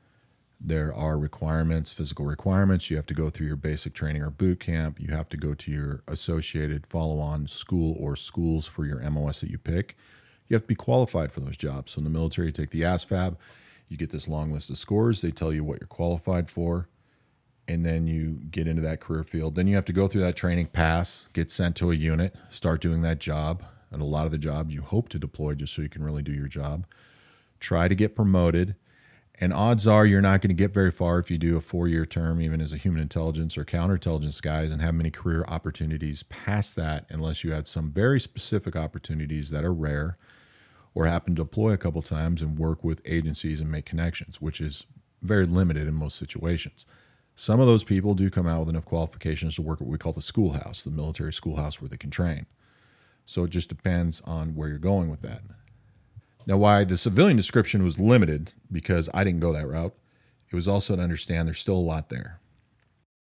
There 0.61 0.95
are 0.95 1.19
requirements, 1.19 1.93
physical 1.93 2.25
requirements. 2.25 2.89
You 2.89 2.97
have 2.97 3.07
to 3.07 3.15
go 3.15 3.29
through 3.29 3.49
your 3.49 3.57
basic 3.57 3.93
training 3.93 4.23
or 4.23 4.31
boot 4.31 4.61
camp. 4.61 4.99
You 4.99 5.09
have 5.09 5.29
to 5.31 5.37
go 5.37 5.53
to 5.53 5.71
your 5.71 6.03
associated 6.09 6.87
follow 6.87 7.19
on 7.19 7.49
school 7.49 7.97
or 8.01 8.17
schools 8.17 8.67
for 8.67 8.87
your 8.87 8.99
MOS 9.11 9.41
that 9.41 9.51
you 9.51 9.59
pick 9.59 9.97
you 10.49 10.55
have 10.55 10.63
to 10.63 10.69
be 10.69 10.75
qualified 10.75 11.33
for 11.33 11.41
those 11.41 11.57
jobs. 11.57 11.93
So 11.93 11.99
in 11.99 12.05
the 12.05 12.11
military, 12.11 12.49
you 12.49 12.53
take 12.53 12.71
the 12.71 12.83
ASVAB, 12.83 13.37
you 13.89 13.97
get 13.97 14.11
this 14.11 14.29
long 14.29 14.53
list 14.53 14.71
of 14.71 14.79
scores. 14.79 15.21
They 15.21 15.31
tell 15.31 15.53
you 15.53 15.65
what 15.65 15.81
you're 15.81 15.89
qualified 15.89 16.51
for, 16.51 16.89
and 17.69 17.85
then 17.85 18.07
you 18.07 18.41
get 18.51 18.67
into 18.67 18.83
that 18.83 19.01
career 19.01 19.25
field. 19.25 19.55
Then 19.55 19.67
you 19.67 19.75
have 19.75 19.85
to 19.87 19.93
go 19.93 20.07
through 20.07 20.23
that 20.23 20.37
training, 20.37 20.67
pass, 20.67 21.29
get 21.33 21.51
sent 21.51 21.77
to 21.77 21.91
a 21.91 21.95
unit, 21.95 22.35
start 22.51 22.81
doing 22.81 23.03
that 23.03 23.21
job. 23.21 23.65
And 23.91 24.03
a 24.03 24.07
lot 24.07 24.27
of 24.27 24.33
the 24.33 24.39
jobs 24.39 24.75
you 24.75 24.83
hope 24.83 25.09
to 25.11 25.19
deploy 25.19 25.55
just 25.55 25.73
so 25.73 25.83
you 25.83 25.89
can 25.89 26.03
really 26.03 26.23
do 26.23 26.33
your 26.33 26.49
job. 26.49 26.85
Try 27.61 27.87
to 27.87 27.95
get 27.95 28.17
promoted. 28.17 28.75
And 29.41 29.53
odds 29.53 29.87
are 29.87 30.07
you're 30.07 30.21
not 30.21 30.41
going 30.41 30.49
to 30.49 30.55
get 30.55 30.73
very 30.73 30.91
far 30.91 31.19
if 31.19 31.31
you 31.31 31.39
do 31.39 31.57
a 31.57 31.61
four 31.61 31.89
year 31.89 32.05
term, 32.05 32.41
even 32.41 32.61
as 32.61 32.73
a 32.73 32.77
human 32.77 33.01
intelligence 33.01 33.57
or 33.57 33.65
counterintelligence 33.65 34.43
guys, 34.43 34.71
and 34.71 34.81
have 34.83 34.95
many 34.95 35.11
career 35.11 35.45
opportunities 35.49 36.23
past 36.25 36.77
that, 36.77 37.07
unless 37.09 37.45
you 37.45 37.53
had 37.53 37.67
some 37.67 37.91
very 37.91 38.21
specific 38.21 38.77
opportunities 38.77 39.51
that 39.51 39.65
are 39.65 39.75
rare 39.75 40.19
or 40.95 41.07
happen 41.07 41.35
to 41.35 41.43
deploy 41.43 41.73
a 41.73 41.79
couple 41.79 42.03
times 42.03 42.41
and 42.41 42.59
work 42.59 42.85
with 42.85 43.01
agencies 43.05 43.61
and 43.61 43.71
make 43.71 43.85
connections, 43.85 44.41
which 44.41 44.61
is 44.61 44.87
very 45.23 45.47
limited 45.47 45.89
in 45.89 45.95
most 45.95 46.17
situations. 46.17 46.87
Some 47.35 47.59
of 47.59 47.67
those 47.67 47.83
people 47.83 48.15
do 48.15 48.31
come 48.31 48.47
out 48.47 48.61
with 48.61 48.69
enough 48.69 48.85
qualifications 48.85 49.57
to 49.57 49.63
work 49.63 49.81
at 49.81 49.87
what 49.87 49.93
we 49.93 49.99
call 49.99 50.13
the 50.13 50.23
schoolhouse, 50.23 50.85
the 50.85 50.91
military 50.91 51.33
schoolhouse 51.33 51.81
where 51.81 51.89
they 51.89 51.97
can 51.97 52.11
train. 52.11 52.47
So 53.27 53.45
it 53.45 53.51
just 53.51 53.69
depends 53.69 54.21
on 54.21 54.55
where 54.55 54.69
you're 54.69 54.79
going 54.79 55.11
with 55.11 55.23
that. 55.23 55.43
Now, 56.47 56.59
why 56.59 56.85
the 56.85 56.97
civilian 56.97 57.37
description 57.37 57.83
was 57.83 57.99
limited, 57.99 58.53
because 58.71 59.09
I 59.15 59.25
didn't 59.25 59.41
go 59.41 59.53
that 59.53 59.67
route, 59.67 59.95
it 60.51 60.55
was 60.55 60.69
also 60.69 60.95
to 60.95 61.03
understand 61.03 61.49
there's 61.49 61.59
still 61.59 61.77
a 61.77 61.79
lot 61.79 62.11
there. 62.11 62.41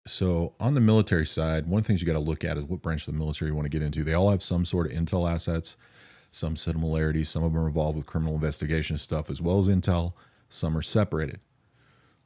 So, 0.07 0.53
on 0.59 0.75
the 0.75 0.79
military 0.79 1.25
side, 1.25 1.67
one 1.67 1.79
of 1.79 1.83
the 1.83 1.87
things 1.87 2.01
you 2.01 2.07
got 2.07 2.13
to 2.13 2.19
look 2.19 2.43
at 2.43 2.57
is 2.57 2.63
what 2.63 2.81
branch 2.81 3.07
of 3.07 3.13
the 3.13 3.19
military 3.19 3.49
you 3.49 3.55
want 3.55 3.65
to 3.65 3.69
get 3.69 3.81
into. 3.81 4.03
They 4.03 4.13
all 4.13 4.29
have 4.29 4.43
some 4.43 4.63
sort 4.63 4.87
of 4.87 4.93
intel 4.93 5.29
assets 5.29 5.75
some 6.31 6.55
similarities. 6.55 7.29
Some 7.29 7.43
of 7.43 7.53
them 7.53 7.61
are 7.63 7.67
involved 7.67 7.97
with 7.97 8.05
criminal 8.05 8.35
investigation 8.35 8.97
stuff 8.97 9.29
as 9.29 9.41
well 9.41 9.59
as 9.59 9.67
intel. 9.67 10.13
Some 10.49 10.77
are 10.77 10.81
separated. 10.81 11.39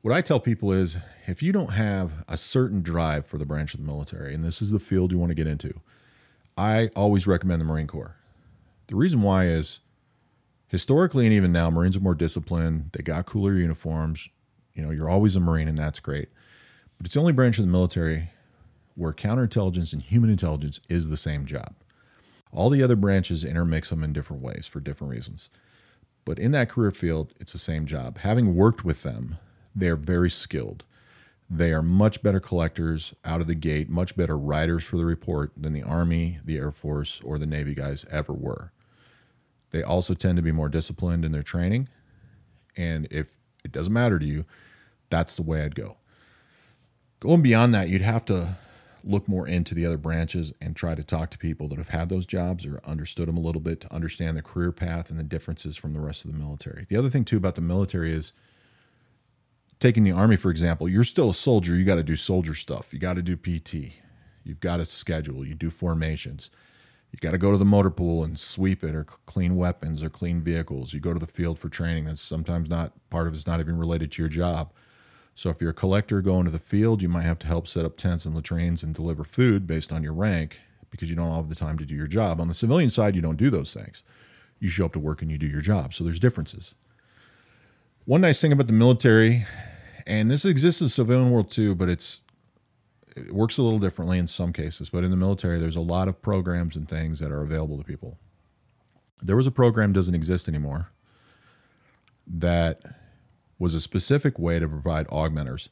What 0.02 0.14
I 0.14 0.22
tell 0.22 0.40
people 0.40 0.74
is 0.74 0.98
if 1.28 1.42
you 1.42 1.54
don't 1.54 1.74
have 1.74 2.26
a 2.28 2.36
certain 2.36 2.82
drive 2.82 3.26
for 3.26 3.38
the 3.38 3.46
branch 3.46 3.74
of 3.74 3.80
the 3.80 3.86
military, 3.86 4.34
and 4.34 4.44
this 4.44 4.62
is 4.62 4.72
the 4.72 4.80
field 4.80 5.12
you 5.12 5.18
want 5.18 5.30
to 5.30 5.36
get 5.36 5.48
into, 5.48 5.80
I 6.58 6.90
always 6.96 7.26
recommend 7.26 7.62
the 7.62 7.66
Marine 7.66 7.88
Corps. 7.88 8.18
The 8.88 8.96
reason 8.96 9.22
why 9.22 9.46
is 9.46 9.80
historically 10.68 11.26
and 11.26 11.34
even 11.34 11.54
now, 11.54 11.70
Marines 11.70 11.96
are 11.96 12.02
more 12.02 12.16
disciplined. 12.16 12.90
They 12.92 13.02
got 13.02 13.26
cooler 13.26 13.54
uniforms. 13.54 14.28
You 14.74 14.84
know, 14.84 14.92
you're 14.92 15.10
always 15.10 15.36
a 15.36 15.40
Marine, 15.40 15.68
and 15.70 15.78
that's 15.78 16.00
great. 16.00 16.30
But 16.98 17.06
it's 17.06 17.14
the 17.14 17.22
only 17.22 17.34
branch 17.34 17.58
of 17.58 17.66
the 17.66 17.72
military 17.72 18.30
where 18.96 19.14
counterintelligence 19.14 19.94
and 19.94 20.02
human 20.02 20.30
intelligence 20.30 20.80
is 20.90 21.10
the 21.10 21.18
same 21.18 21.46
job. 21.46 21.76
All 22.54 22.70
the 22.70 22.84
other 22.84 22.96
branches 22.96 23.44
intermix 23.44 23.90
them 23.90 24.04
in 24.04 24.14
different 24.14 24.44
ways 24.44 24.68
for 24.68 24.80
different 24.80 25.12
reasons. 25.12 25.50
But 26.24 26.40
in 26.40 26.52
that 26.52 26.70
career 26.70 26.92
field, 26.92 27.34
it's 27.40 27.52
the 27.52 27.58
same 27.58 27.86
job. 27.86 28.20
Having 28.20 28.56
worked 28.56 28.86
with 28.86 29.04
them, 29.04 29.38
they're 29.76 29.96
very 29.96 30.30
skilled. 30.30 30.86
They 31.50 31.74
are 31.74 31.82
much 31.82 32.24
better 32.24 32.40
collectors 32.40 33.14
out 33.26 33.42
of 33.42 33.48
the 33.48 33.56
gate, 33.56 33.90
much 33.90 34.16
better 34.16 34.38
writers 34.38 34.84
for 34.84 34.98
the 34.98 35.06
report 35.06 35.52
than 35.58 35.74
the 35.74 35.84
Army, 35.84 36.40
the 36.46 36.58
Air 36.58 36.72
Force, 36.72 37.20
or 37.24 37.38
the 37.38 37.46
Navy 37.46 37.74
guys 37.76 38.06
ever 38.10 38.34
were. 38.34 38.72
They 39.72 39.84
also 39.84 40.14
tend 40.14 40.38
to 40.38 40.44
be 40.44 40.52
more 40.52 40.70
disciplined 40.70 41.26
in 41.26 41.32
their 41.32 41.44
training. 41.44 41.90
And 42.78 43.08
if 43.12 43.40
it 43.66 43.72
doesn't 43.72 43.94
matter 43.94 44.20
to 44.20 44.26
you, 44.26 44.46
that's 45.10 45.36
the 45.36 45.44
way 45.44 45.64
I'd 45.64 45.76
go. 45.76 45.98
Going 47.20 47.42
beyond 47.42 47.74
that, 47.74 47.90
you'd 47.90 48.02
have 48.02 48.26
to 48.26 48.58
look 49.04 49.28
more 49.28 49.48
into 49.48 49.76
the 49.76 49.86
other 49.86 49.98
branches 49.98 50.54
and 50.62 50.76
try 50.76 50.96
to 50.96 51.04
talk 51.04 51.30
to 51.32 51.38
people 51.38 51.68
that 51.68 51.78
have 51.78 51.90
had 51.90 52.10
those 52.10 52.26
jobs 52.26 52.66
or 52.66 52.80
understood 52.86 53.28
them 53.28 53.38
a 53.38 53.42
little 53.42 53.62
bit 53.62 53.82
to 53.82 53.94
understand 53.94 54.38
the 54.38 54.42
career 54.42 54.72
path 54.72 55.10
and 55.10 55.20
the 55.20 55.24
differences 55.24 55.76
from 55.76 55.94
the 55.94 56.00
rest 56.00 56.26
of 56.26 56.32
the 56.32 56.40
military. 56.40 56.86
The 56.90 56.96
other 56.96 57.10
thing, 57.10 57.26
too, 57.26 57.38
about 57.38 57.56
the 57.56 57.62
military 57.62 58.14
is 58.14 58.34
taking 59.80 60.04
the 60.04 60.12
army, 60.12 60.38
for 60.38 60.50
example, 60.50 60.88
you're 60.88 61.04
still 61.04 61.30
a 61.30 61.34
soldier. 61.34 61.76
You 61.76 61.84
got 61.84 61.96
to 61.96 62.04
do 62.04 62.16
soldier 62.16 62.56
stuff. 62.56 62.94
You 62.94 63.00
got 63.00 63.16
to 63.16 63.22
do 63.22 63.36
PT. 63.36 63.94
You've 64.44 64.62
got 64.62 64.78
to 64.78 64.86
schedule. 64.86 65.46
You 65.46 65.56
do 65.56 65.70
formations. 65.70 66.50
You 67.12 67.20
got 67.20 67.32
to 67.32 67.38
go 67.38 67.52
to 67.52 67.58
the 67.58 67.66
motor 67.66 67.92
pool 67.92 68.24
and 68.24 68.40
sweep 68.40 68.84
it 68.84 68.96
or 68.96 69.04
clean 69.04 69.56
weapons 69.56 70.02
or 70.02 70.10
clean 70.10 70.42
vehicles. 70.42 70.94
You 70.94 71.00
go 71.00 71.14
to 71.14 71.20
the 71.20 71.28
field 71.28 71.60
for 71.60 71.70
training. 71.70 72.06
That's 72.06 72.22
sometimes 72.22 72.70
not 72.70 72.94
part 73.10 73.28
of 73.28 73.34
it's 73.34 73.46
not 73.46 73.60
even 73.60 73.78
related 73.78 74.12
to 74.14 74.22
your 74.22 74.30
job. 74.30 74.74
So 75.36 75.50
if 75.50 75.60
you're 75.60 75.72
a 75.72 75.74
collector 75.74 76.22
going 76.22 76.46
to 76.46 76.52
the 76.52 76.60
field, 76.60 77.02
you 77.02 77.10
might 77.10 77.24
have 77.24 77.40
to 77.40 77.48
help 77.48 77.68
set 77.68 77.86
up 77.86 77.98
tents 77.98 78.26
and 78.26 78.36
latrines 78.36 78.84
and 78.84 78.94
deliver 78.94 79.24
food 79.24 79.66
based 79.66 79.92
on 79.92 80.04
your 80.04 80.14
rank 80.14 80.60
because 80.92 81.10
you 81.10 81.16
don't 81.16 81.32
have 81.32 81.50
the 81.50 81.56
time 81.56 81.78
to 81.80 81.86
do 81.86 81.96
your 81.96 82.08
job. 82.08 82.40
On 82.40 82.48
the 82.48 82.54
civilian 82.54 82.90
side, 82.90 83.16
you 83.16 83.22
don't 83.22 83.38
do 83.38 83.50
those 83.50 83.74
things. 83.74 84.04
You 84.60 84.70
show 84.70 84.86
up 84.86 84.94
to 84.94 85.00
work 85.00 85.22
and 85.22 85.32
you 85.32 85.40
do 85.40 85.48
your 85.48 85.62
job. 85.62 85.94
So 85.94 86.04
there's 86.04 86.20
differences. 86.20 86.76
One 88.06 88.22
nice 88.22 88.40
thing 88.40 88.52
about 88.52 88.68
the 88.68 88.74
military, 88.74 89.46
and 90.06 90.30
this 90.30 90.46
exists 90.46 90.82
in 90.82 90.86
the 90.86 90.90
civilian 90.90 91.32
world 91.32 91.50
too, 91.50 91.74
but 91.74 91.90
it's 91.90 92.22
it 93.16 93.34
works 93.34 93.58
a 93.58 93.64
little 93.64 93.80
differently 93.80 94.18
in 94.18 94.28
some 94.28 94.54
cases. 94.54 94.90
But 94.90 95.04
in 95.04 95.12
the 95.12 95.18
military, 95.18 95.60
there's 95.60 95.76
a 95.76 95.82
lot 95.82 96.08
of 96.08 96.22
programs 96.22 96.76
and 96.76 96.88
things 96.88 97.20
that 97.20 97.32
are 97.32 97.42
available 97.42 97.78
to 97.78 97.84
people. 97.84 98.18
There 99.22 99.36
was 99.36 99.48
a 99.48 99.52
program 99.52 99.94
doesn't 99.94 100.16
exist 100.16 100.48
anymore 100.48 100.92
that 102.28 102.82
was 103.60 103.74
a 103.74 103.82
specific 103.82 104.40
way 104.40 104.60
to 104.60 104.68
provide 104.68 105.08
augmenters. 105.08 105.70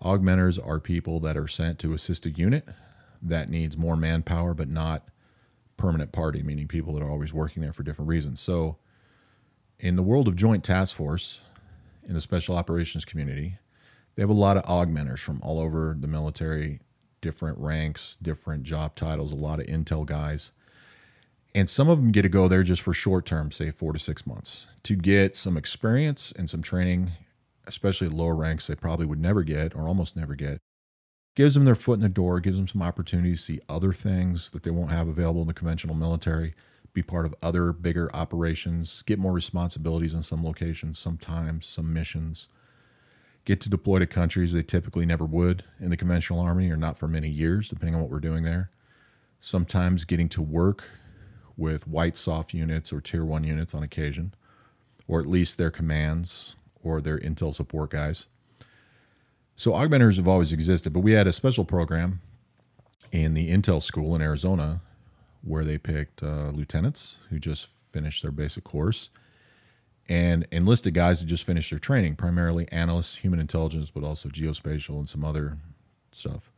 Augmenters 0.00 0.58
are 0.64 0.80
people 0.80 1.20
that 1.20 1.36
are 1.36 1.48
sent 1.48 1.78
to 1.80 1.92
assist 1.92 2.26
a 2.26 2.30
unit 2.30 2.66
that 3.22 3.50
needs 3.50 3.76
more 3.76 3.96
manpower, 3.96 4.54
but 4.54 4.68
not 4.68 5.08
permanent 5.76 6.12
party, 6.12 6.42
meaning 6.42 6.68
people 6.68 6.94
that 6.94 7.02
are 7.02 7.10
always 7.10 7.32
working 7.32 7.62
there 7.62 7.72
for 7.72 7.82
different 7.82 8.08
reasons. 8.08 8.40
So, 8.40 8.76
in 9.78 9.96
the 9.96 10.02
world 10.02 10.26
of 10.26 10.36
Joint 10.36 10.64
Task 10.64 10.96
Force, 10.96 11.40
in 12.06 12.14
the 12.14 12.20
Special 12.20 12.56
Operations 12.56 13.04
community, 13.04 13.58
they 14.14 14.22
have 14.22 14.30
a 14.30 14.34
lot 14.34 14.56
of 14.56 14.64
augmenters 14.64 15.18
from 15.18 15.40
all 15.42 15.60
over 15.60 15.96
the 15.98 16.08
military, 16.08 16.80
different 17.20 17.58
ranks, 17.58 18.16
different 18.22 18.62
job 18.62 18.94
titles, 18.94 19.32
a 19.32 19.36
lot 19.36 19.60
of 19.60 19.66
intel 19.66 20.06
guys. 20.06 20.52
And 21.56 21.70
some 21.70 21.88
of 21.88 21.96
them 21.96 22.12
get 22.12 22.20
to 22.20 22.28
go 22.28 22.48
there 22.48 22.62
just 22.62 22.82
for 22.82 22.92
short 22.92 23.24
term, 23.24 23.50
say 23.50 23.70
four 23.70 23.94
to 23.94 23.98
six 23.98 24.26
months, 24.26 24.66
to 24.82 24.94
get 24.94 25.34
some 25.34 25.56
experience 25.56 26.30
and 26.36 26.50
some 26.50 26.60
training 26.60 27.12
especially 27.66 28.08
lower 28.08 28.36
ranks, 28.36 28.66
they 28.66 28.74
probably 28.74 29.06
would 29.06 29.18
never 29.18 29.42
get 29.42 29.74
or 29.74 29.88
almost 29.88 30.16
never 30.16 30.34
get. 30.34 30.60
Gives 31.34 31.54
them 31.54 31.64
their 31.64 31.74
foot 31.74 31.94
in 31.94 32.00
the 32.00 32.10
door, 32.10 32.40
gives 32.40 32.58
them 32.58 32.68
some 32.68 32.82
opportunities 32.82 33.40
to 33.40 33.52
see 33.54 33.60
other 33.70 33.92
things 33.92 34.50
that 34.50 34.64
they 34.64 34.70
won't 34.70 34.90
have 34.90 35.08
available 35.08 35.40
in 35.40 35.46
the 35.46 35.54
conventional 35.54 35.94
military, 35.94 36.54
be 36.92 37.02
part 37.02 37.26
of 37.26 37.34
other 37.42 37.72
bigger 37.72 38.14
operations, 38.14 39.02
get 39.02 39.18
more 39.18 39.32
responsibilities 39.32 40.14
in 40.14 40.22
some 40.22 40.44
locations, 40.44 40.98
sometimes 40.98 41.66
some 41.66 41.92
missions, 41.92 42.48
get 43.46 43.62
to 43.62 43.70
deploy 43.70 43.98
to 43.98 44.06
countries 44.06 44.52
they 44.52 44.62
typically 44.62 45.06
never 45.06 45.24
would 45.24 45.64
in 45.80 45.88
the 45.88 45.96
conventional 45.96 46.40
army 46.40 46.70
or 46.70 46.76
not 46.76 46.98
for 46.98 47.08
many 47.08 47.28
years, 47.28 47.68
depending 47.70 47.94
on 47.94 48.00
what 48.02 48.10
we're 48.10 48.20
doing 48.20 48.44
there. 48.44 48.70
Sometimes 49.40 50.04
getting 50.04 50.28
to 50.28 50.42
work 50.42 50.84
with 51.56 51.86
white 51.86 52.16
SOF 52.16 52.52
units 52.52 52.92
or 52.92 53.00
tier 53.00 53.24
one 53.24 53.44
units 53.44 53.74
on 53.74 53.82
occasion, 53.82 54.34
or 55.08 55.20
at 55.20 55.26
least 55.26 55.58
their 55.58 55.70
commands 55.70 56.56
or 56.82 57.00
their 57.00 57.18
Intel 57.18 57.54
support 57.54 57.90
guys. 57.90 58.26
So 59.56 59.72
augmenters 59.72 60.16
have 60.16 60.28
always 60.28 60.52
existed, 60.52 60.92
but 60.92 61.00
we 61.00 61.12
had 61.12 61.26
a 61.26 61.32
special 61.32 61.64
program 61.64 62.20
in 63.10 63.34
the 63.34 63.50
Intel 63.50 63.82
school 63.82 64.14
in 64.14 64.20
Arizona 64.20 64.80
where 65.42 65.64
they 65.64 65.78
picked 65.78 66.22
uh, 66.22 66.50
lieutenants 66.50 67.18
who 67.30 67.38
just 67.38 67.66
finished 67.68 68.22
their 68.22 68.32
basic 68.32 68.64
course 68.64 69.10
and 70.08 70.46
enlisted 70.52 70.94
guys 70.94 71.20
who 71.20 71.26
just 71.26 71.44
finished 71.44 71.70
their 71.70 71.78
training, 71.78 72.16
primarily 72.16 72.70
analysts, 72.70 73.16
human 73.16 73.40
intelligence, 73.40 73.90
but 73.90 74.04
also 74.04 74.28
geospatial 74.28 74.96
and 74.96 75.08
some 75.08 75.24
other 75.24 75.58
stuff. 76.12 76.50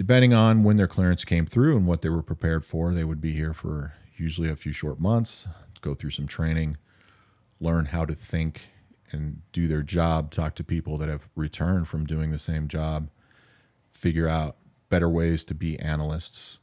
Depending 0.00 0.32
on 0.32 0.62
when 0.64 0.78
their 0.78 0.86
clearance 0.86 1.26
came 1.26 1.44
through 1.44 1.76
and 1.76 1.86
what 1.86 2.00
they 2.00 2.08
were 2.08 2.22
prepared 2.22 2.64
for, 2.64 2.94
they 2.94 3.04
would 3.04 3.20
be 3.20 3.34
here 3.34 3.52
for 3.52 3.92
usually 4.16 4.48
a 4.48 4.56
few 4.56 4.72
short 4.72 4.98
months, 4.98 5.46
go 5.82 5.92
through 5.92 6.08
some 6.08 6.26
training, 6.26 6.78
learn 7.60 7.84
how 7.84 8.06
to 8.06 8.14
think 8.14 8.70
and 9.12 9.42
do 9.52 9.68
their 9.68 9.82
job, 9.82 10.30
talk 10.30 10.54
to 10.54 10.64
people 10.64 10.96
that 10.96 11.10
have 11.10 11.28
returned 11.36 11.86
from 11.86 12.06
doing 12.06 12.30
the 12.30 12.38
same 12.38 12.66
job, 12.66 13.10
figure 13.90 14.26
out 14.26 14.56
better 14.88 15.06
ways 15.06 15.44
to 15.44 15.54
be 15.54 15.78
analysts, 15.78 16.60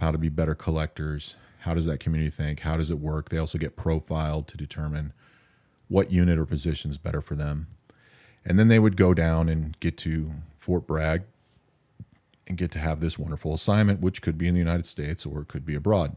how 0.00 0.10
to 0.10 0.16
be 0.16 0.30
better 0.30 0.54
collectors, 0.54 1.36
how 1.58 1.74
does 1.74 1.84
that 1.84 2.00
community 2.00 2.30
think, 2.30 2.60
how 2.60 2.78
does 2.78 2.88
it 2.88 2.98
work. 2.98 3.28
They 3.28 3.36
also 3.36 3.58
get 3.58 3.76
profiled 3.76 4.48
to 4.48 4.56
determine 4.56 5.12
what 5.88 6.10
unit 6.10 6.38
or 6.38 6.46
position 6.46 6.90
is 6.90 6.96
better 6.96 7.20
for 7.20 7.34
them. 7.34 7.66
And 8.46 8.58
then 8.58 8.68
they 8.68 8.78
would 8.78 8.96
go 8.96 9.12
down 9.12 9.50
and 9.50 9.78
get 9.78 9.98
to 9.98 10.30
Fort 10.56 10.86
Bragg 10.86 11.24
and 12.48 12.58
get 12.58 12.70
to 12.72 12.78
have 12.78 13.00
this 13.00 13.18
wonderful 13.18 13.54
assignment, 13.54 14.00
which 14.00 14.22
could 14.22 14.36
be 14.36 14.48
in 14.48 14.54
the 14.54 14.60
United 14.60 14.86
States 14.86 15.24
or 15.24 15.42
it 15.42 15.48
could 15.48 15.64
be 15.64 15.74
abroad. 15.74 16.16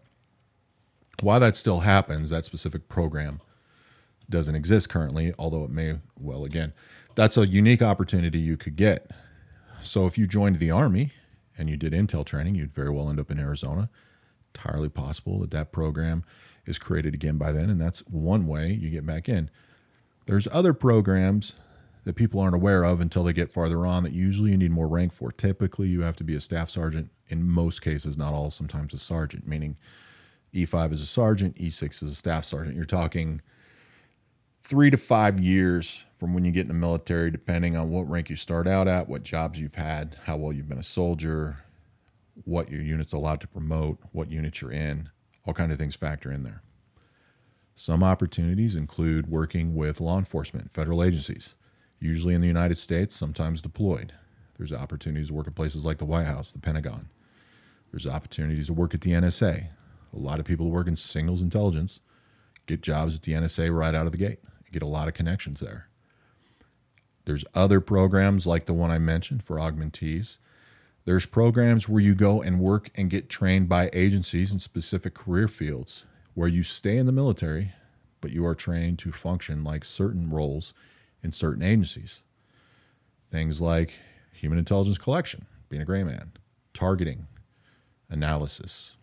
While 1.21 1.39
that 1.39 1.55
still 1.55 1.81
happens, 1.81 2.29
that 2.29 2.45
specific 2.45 2.89
program 2.89 3.41
doesn't 4.29 4.55
exist 4.55 4.89
currently, 4.89 5.33
although 5.37 5.63
it 5.63 5.69
may, 5.69 5.99
well, 6.19 6.43
again, 6.43 6.73
that's 7.15 7.37
a 7.37 7.47
unique 7.47 7.81
opportunity 7.81 8.39
you 8.39 8.57
could 8.57 8.75
get. 8.75 9.09
So 9.81 10.05
if 10.07 10.17
you 10.17 10.27
joined 10.27 10.59
the 10.59 10.71
Army 10.71 11.11
and 11.57 11.69
you 11.69 11.77
did 11.77 11.93
intel 11.93 12.25
training, 12.25 12.55
you'd 12.55 12.73
very 12.73 12.89
well 12.89 13.09
end 13.09 13.19
up 13.19 13.31
in 13.31 13.39
Arizona. 13.39 13.89
Entirely 14.53 14.89
possible 14.89 15.39
that 15.39 15.51
that 15.51 15.71
program 15.71 16.23
is 16.65 16.79
created 16.79 17.13
again 17.13 17.37
by 17.37 17.51
then, 17.51 17.69
and 17.69 17.79
that's 17.79 17.99
one 18.07 18.47
way 18.47 18.71
you 18.71 18.89
get 18.89 19.05
back 19.05 19.29
in. 19.29 19.49
There's 20.25 20.47
other 20.51 20.73
programs 20.73 21.53
that 22.05 22.15
people 22.15 22.39
aren't 22.39 22.55
aware 22.55 22.83
of 22.83 23.01
until 23.01 23.23
they 23.23 23.33
get 23.33 23.51
farther 23.51 23.85
on 23.85 24.03
that 24.03 24.13
usually 24.13 24.51
you 24.51 24.57
need 24.57 24.71
more 24.71 24.87
rank 24.87 25.11
for. 25.11 25.31
Typically, 25.31 25.87
you 25.87 26.01
have 26.01 26.15
to 26.15 26.23
be 26.23 26.35
a 26.35 26.39
staff 26.39 26.69
sergeant. 26.69 27.09
In 27.29 27.43
most 27.43 27.81
cases, 27.81 28.17
not 28.17 28.33
all, 28.33 28.51
sometimes 28.51 28.93
a 28.93 28.99
sergeant, 28.99 29.47
meaning 29.47 29.75
E5 30.53 30.93
is 30.93 31.01
a 31.01 31.07
sergeant, 31.07 31.57
E6 31.57 32.03
is 32.03 32.11
a 32.11 32.15
staff 32.15 32.45
sergeant. 32.45 32.75
You're 32.75 32.85
talking 32.85 33.41
three 34.61 34.91
to 34.91 34.97
five 34.97 35.39
years 35.39 36.05
from 36.13 36.33
when 36.33 36.45
you 36.45 36.51
get 36.51 36.61
in 36.61 36.67
the 36.67 36.73
military, 36.75 37.31
depending 37.31 37.75
on 37.75 37.89
what 37.89 38.09
rank 38.09 38.29
you 38.29 38.35
start 38.35 38.67
out 38.67 38.87
at, 38.87 39.09
what 39.09 39.23
jobs 39.23 39.59
you've 39.59 39.75
had, 39.75 40.15
how 40.25 40.37
well 40.37 40.53
you've 40.53 40.69
been 40.69 40.77
a 40.77 40.83
soldier, 40.83 41.57
what 42.43 42.69
your 42.69 42.81
unit's 42.81 43.13
allowed 43.13 43.41
to 43.41 43.47
promote, 43.47 43.97
what 44.11 44.31
units 44.31 44.61
you're 44.61 44.71
in, 44.71 45.09
all 45.45 45.53
kind 45.53 45.71
of 45.71 45.79
things 45.79 45.95
factor 45.95 46.31
in 46.31 46.43
there. 46.43 46.61
Some 47.75 48.03
opportunities 48.03 48.75
include 48.75 49.27
working 49.27 49.75
with 49.75 49.99
law 49.99 50.19
enforcement, 50.19 50.71
federal 50.71 51.03
agencies, 51.03 51.55
usually 51.99 52.33
in 52.33 52.41
the 52.41 52.47
United 52.47 52.77
States, 52.77 53.15
sometimes 53.15 53.61
deployed. 53.61 54.13
There's 54.57 54.73
opportunities 54.73 55.27
to 55.27 55.33
work 55.33 55.47
at 55.47 55.55
places 55.55 55.85
like 55.85 55.97
the 55.97 56.05
White 56.05 56.27
House, 56.27 56.51
the 56.51 56.59
Pentagon. 56.59 57.09
There's 57.91 58.07
opportunities 58.07 58.67
to 58.67 58.73
work 58.73 58.93
at 58.93 59.01
the 59.01 59.11
NSA. 59.11 59.67
A 60.13 60.17
lot 60.17 60.39
of 60.39 60.45
people 60.45 60.65
who 60.65 60.71
work 60.71 60.87
in 60.87 60.95
signals 60.95 61.41
intelligence 61.41 61.99
get 62.65 62.81
jobs 62.81 63.15
at 63.15 63.23
the 63.23 63.33
NSA 63.33 63.73
right 63.75 63.93
out 63.93 64.05
of 64.05 64.11
the 64.11 64.17
gate 64.17 64.39
get 64.75 64.83
a 64.83 64.87
lot 64.87 65.07
of 65.07 65.13
connections 65.13 65.61
there. 65.61 65.87
There's 67.23 67.45
other 67.53 67.79
programs 67.79 68.45
like 68.45 68.65
the 68.65 68.73
one 68.73 68.91
I 68.91 68.99
mentioned 68.99 69.41
for 69.41 69.55
augmentees. 69.55 70.37
There's 71.05 71.25
programs 71.25 71.87
where 71.87 72.01
you 72.01 72.13
go 72.13 72.41
and 72.41 72.59
work 72.59 72.89
and 72.93 73.09
get 73.09 73.29
trained 73.29 73.69
by 73.69 73.89
agencies 73.93 74.51
in 74.51 74.59
specific 74.59 75.13
career 75.13 75.47
fields 75.47 76.05
where 76.33 76.49
you 76.49 76.61
stay 76.61 76.97
in 76.97 77.05
the 77.05 77.13
military, 77.13 77.71
but 78.19 78.31
you 78.31 78.45
are 78.45 78.53
trained 78.53 78.99
to 78.99 79.13
function 79.13 79.63
like 79.63 79.85
certain 79.85 80.29
roles 80.29 80.73
in 81.25 81.33
certain 81.33 81.63
agencies. 81.63 82.23
Things 83.31 83.59
like 83.59 83.95
human 84.31 84.59
intelligence 84.59 84.97
collection, 84.97 85.47
being 85.67 85.81
a 85.81 85.85
gray 85.85 86.03
man, 86.03 86.31
targeting, 86.73 87.27
analysis. 88.09 88.95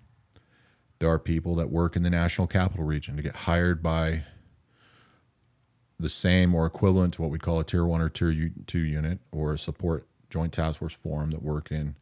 There 1.00 1.10
are 1.10 1.18
people 1.18 1.56
that 1.56 1.68
work 1.68 1.96
in 1.96 2.04
the 2.04 2.10
national 2.10 2.46
capital 2.46 2.84
region 2.84 3.16
to 3.16 3.22
get 3.22 3.34
hired 3.34 3.82
by 3.82 4.24
the 5.98 6.08
same 6.08 6.54
or 6.54 6.64
equivalent 6.64 7.14
to 7.14 7.22
what 7.22 7.30
we'd 7.30 7.42
call 7.42 7.58
a 7.58 7.64
tier 7.64 7.84
one 7.84 8.00
or 8.00 8.08
tier 8.08 8.50
two 8.66 8.78
unit 8.78 9.18
or 9.32 9.52
a 9.52 9.58
support 9.58 10.06
joint 10.30 10.52
task 10.52 10.78
force 10.78 10.94
forum 10.94 11.32
that 11.32 11.42
work 11.42 11.72
in 11.72 11.96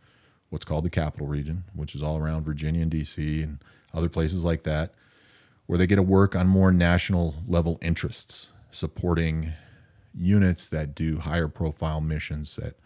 what's 0.50 0.66
called 0.66 0.84
the 0.84 0.90
capital 0.90 1.26
region, 1.26 1.64
which 1.74 1.94
is 1.94 2.02
all 2.02 2.18
around 2.18 2.44
Virginia 2.44 2.82
and 2.82 2.90
DC 2.90 3.42
and 3.42 3.58
other 3.94 4.08
places 4.10 4.44
like 4.44 4.64
that, 4.64 4.92
where 5.66 5.78
they 5.78 5.86
get 5.86 5.96
to 5.96 6.02
work 6.02 6.36
on 6.36 6.46
more 6.46 6.72
national 6.72 7.42
level 7.46 7.78
interests, 7.80 8.50
supporting 8.70 9.52
units 10.14 10.68
that 10.68 10.94
do 10.94 11.18
higher 11.18 11.48
profile 11.48 12.00
missions 12.00 12.56
that 12.56 12.76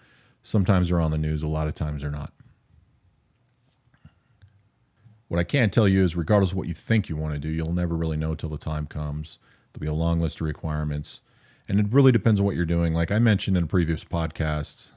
Sometimes 0.47 0.91
they're 0.91 1.01
on 1.01 1.11
the 1.11 1.19
news, 1.19 1.43
a 1.43 1.49
lot 1.49 1.69
of 1.69 1.75
times 1.75 2.03
they're 2.03 2.11
not. 2.11 2.31
What 5.29 5.41
I 5.41 5.45
can 5.45 5.71
tell 5.71 5.89
you 5.89 6.05
is, 6.05 6.15
regardless 6.15 6.53
of 6.53 6.59
what 6.59 6.69
you 6.69 6.75
think 6.75 7.09
you 7.09 7.17
want 7.17 7.33
to 7.33 7.41
do, 7.41 7.49
you'll 7.49 7.73
never 7.73 7.97
really 7.97 8.19
know 8.19 8.35
till 8.35 8.51
the 8.51 8.59
time 8.59 8.87
comes. 8.87 9.39
There'll 9.73 9.81
be 9.81 9.87
a 9.87 9.99
long 9.99 10.21
list 10.21 10.43
of 10.43 10.47
requirements, 10.47 11.23
and 11.67 11.81
it 11.81 11.87
really 11.91 12.13
depends 12.13 12.41
on 12.41 12.47
what 12.47 12.57
you're 12.57 12.67
doing. 12.67 12.93
Like 12.93 13.11
I 13.11 13.19
mentioned 13.19 13.57
in 13.57 13.65
a 13.65 13.67
previous 13.67 14.05
podcast, 14.05 14.89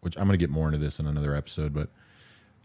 which 0.00 0.16
I'm 0.16 0.24
going 0.24 0.38
to 0.38 0.42
get 0.42 0.48
more 0.48 0.68
into 0.68 0.78
this 0.78 0.98
in 0.98 1.06
another 1.06 1.36
episode, 1.36 1.74
but 1.74 1.90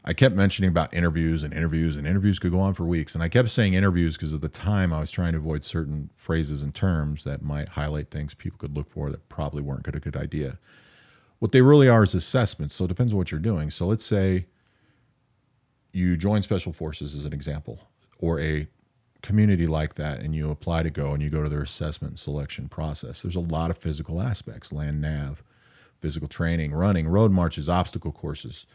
I 0.08 0.14
kept 0.14 0.36
mentioning 0.36 0.70
about 0.70 0.94
interviews 0.94 1.44
and 1.44 1.54
interviews 1.54 1.98
and 1.98 2.08
interviews 2.08 2.40
could 2.40 2.54
go 2.54 2.62
on 2.62 2.74
for 2.74 2.86
weeks. 2.86 3.14
And 3.14 3.22
I 3.22 3.28
kept 3.28 3.50
saying 3.50 3.74
interviews 3.74 4.16
because 4.16 4.34
at 4.34 4.40
the 4.40 4.48
time 4.48 4.94
I 4.94 5.02
was 5.02 5.12
trying 5.12 5.34
to 5.34 5.38
avoid 5.38 5.66
certain 5.66 6.10
phrases 6.16 6.64
and 6.64 6.74
terms 6.74 7.26
that 7.26 7.42
might 7.42 7.68
highlight 7.68 8.10
things 8.10 8.34
people 8.34 8.58
could 8.58 8.74
look 8.74 8.90
for 8.90 9.12
that 9.12 9.28
probably 9.28 9.62
weren't 9.62 9.84
good, 9.84 9.98
a 9.98 10.00
good 10.00 10.16
idea. 10.16 10.60
What 11.40 11.52
they 11.52 11.62
really 11.62 11.90
are 11.90 12.04
is 12.04 12.16
assessments. 12.16 12.74
So 12.74 12.86
it 12.86 12.88
depends 12.88 13.12
on 13.12 13.18
what 13.18 13.32
you're 13.32 13.42
doing. 13.42 13.70
So 13.70 13.86
let's 13.86 14.06
say 14.06 14.46
you 15.92 16.16
join 16.16 16.42
special 16.42 16.72
forces 16.72 17.14
as 17.14 17.26
an 17.26 17.34
example, 17.34 17.80
or 18.18 18.40
a 18.40 18.66
community 19.22 19.68
like 19.68 19.96
that, 19.96 20.22
and 20.22 20.34
you 20.34 20.50
apply 20.52 20.84
to 20.84 20.90
go 20.90 21.12
and 21.12 21.22
you 21.22 21.30
go 21.30 21.44
to 21.44 21.50
their 21.50 21.64
assessment 21.64 22.12
and 22.14 22.20
selection 22.20 22.70
process. 22.70 23.24
There's 23.24 23.36
a 23.36 23.42
lot 23.42 23.72
of 23.72 23.78
physical 23.78 24.22
aspects, 24.22 24.72
land 24.72 25.02
nav, 25.02 25.44
physical 26.00 26.30
training, 26.30 26.72
running, 26.72 27.10
road 27.10 27.34
marches, 27.34 27.68
obstacle 27.68 28.14
courses 28.14 28.68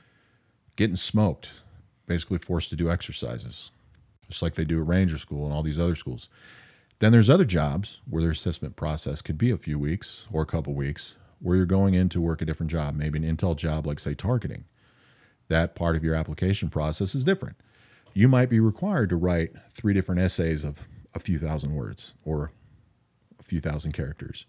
getting 0.77 0.97
smoked, 0.97 1.63
basically 2.07 2.39
forced 2.39 2.71
to 2.71 2.77
do 2.77 2.91
exercises, 2.91 3.71
just 4.29 4.43
like 4.43 4.55
they 4.55 4.65
do 4.65 4.81
at 4.81 4.87
Ranger 4.87 5.19
School 5.19 5.45
and 5.45 5.55
all 5.55 5.63
these 5.63 5.79
other 5.79 5.95
schools. 5.95 6.29
Then 6.99 7.13
there's 7.13 7.31
other 7.31 7.45
jobs 7.45 8.01
where 8.09 8.23
their 8.23 8.31
assessment 8.31 8.77
process 8.77 9.23
could 9.23 9.37
be 9.37 9.51
a 9.51 9.59
few 9.59 9.79
weeks 9.79 10.27
or 10.33 10.43
a 10.43 10.47
couple 10.47 10.75
weeks, 10.75 11.17
where 11.41 11.57
you're 11.57 11.67
going 11.67 11.95
in 11.95 12.09
to 12.11 12.21
work 12.21 12.41
a 12.41 12.45
different 12.45 12.71
job, 12.71 12.95
maybe 12.95 13.19
an 13.19 13.37
intel 13.37 13.57
job 13.57 13.87
like, 13.87 13.99
say, 13.99 14.15
targeting. 14.15 14.65
That 15.49 15.75
part 15.75 15.97
of 15.97 16.05
your 16.05 16.15
application 16.15 16.69
process 16.69 17.15
is 17.15 17.25
different. 17.25 17.57
You 18.15 18.29
might 18.29 18.49
be 18.49 18.61
required 18.61 19.09
to 19.09 19.17
write 19.17 19.53
three 19.71 19.93
different 19.93 20.21
essays 20.21 20.65
of 20.65 20.87
a 21.15 21.19
few 21.19 21.39
thousand 21.39 21.75
words 21.75 22.15
or 22.25 22.53
a 23.41 23.43
few 23.43 23.61
thousand 23.61 23.93
characters. 23.93 24.47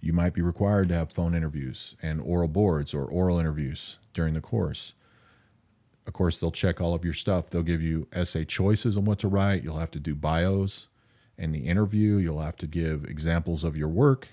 You 0.00 0.12
might 0.12 0.34
be 0.34 0.42
required 0.42 0.88
to 0.90 0.94
have 0.94 1.10
phone 1.10 1.34
interviews 1.34 1.96
and 2.00 2.20
oral 2.20 2.48
boards 2.48 2.94
or 2.94 3.04
oral 3.04 3.40
interviews 3.40 3.98
during 4.12 4.34
the 4.34 4.40
course. 4.40 4.94
Of 6.06 6.12
course, 6.12 6.38
they'll 6.38 6.52
check 6.52 6.80
all 6.80 6.94
of 6.94 7.04
your 7.04 7.14
stuff. 7.14 7.50
They'll 7.50 7.62
give 7.62 7.82
you 7.82 8.06
essay 8.12 8.44
choices 8.44 8.96
on 8.96 9.04
what 9.04 9.18
to 9.20 9.28
write. 9.28 9.64
You'll 9.64 9.78
have 9.78 9.90
to 9.92 10.00
do 10.00 10.14
bios 10.14 10.88
in 11.36 11.52
the 11.52 11.66
interview. 11.66 12.16
You'll 12.16 12.40
have 12.40 12.56
to 12.58 12.66
give 12.66 13.04
examples 13.04 13.64
of 13.64 13.76
your 13.76 13.88
work. 13.88 14.28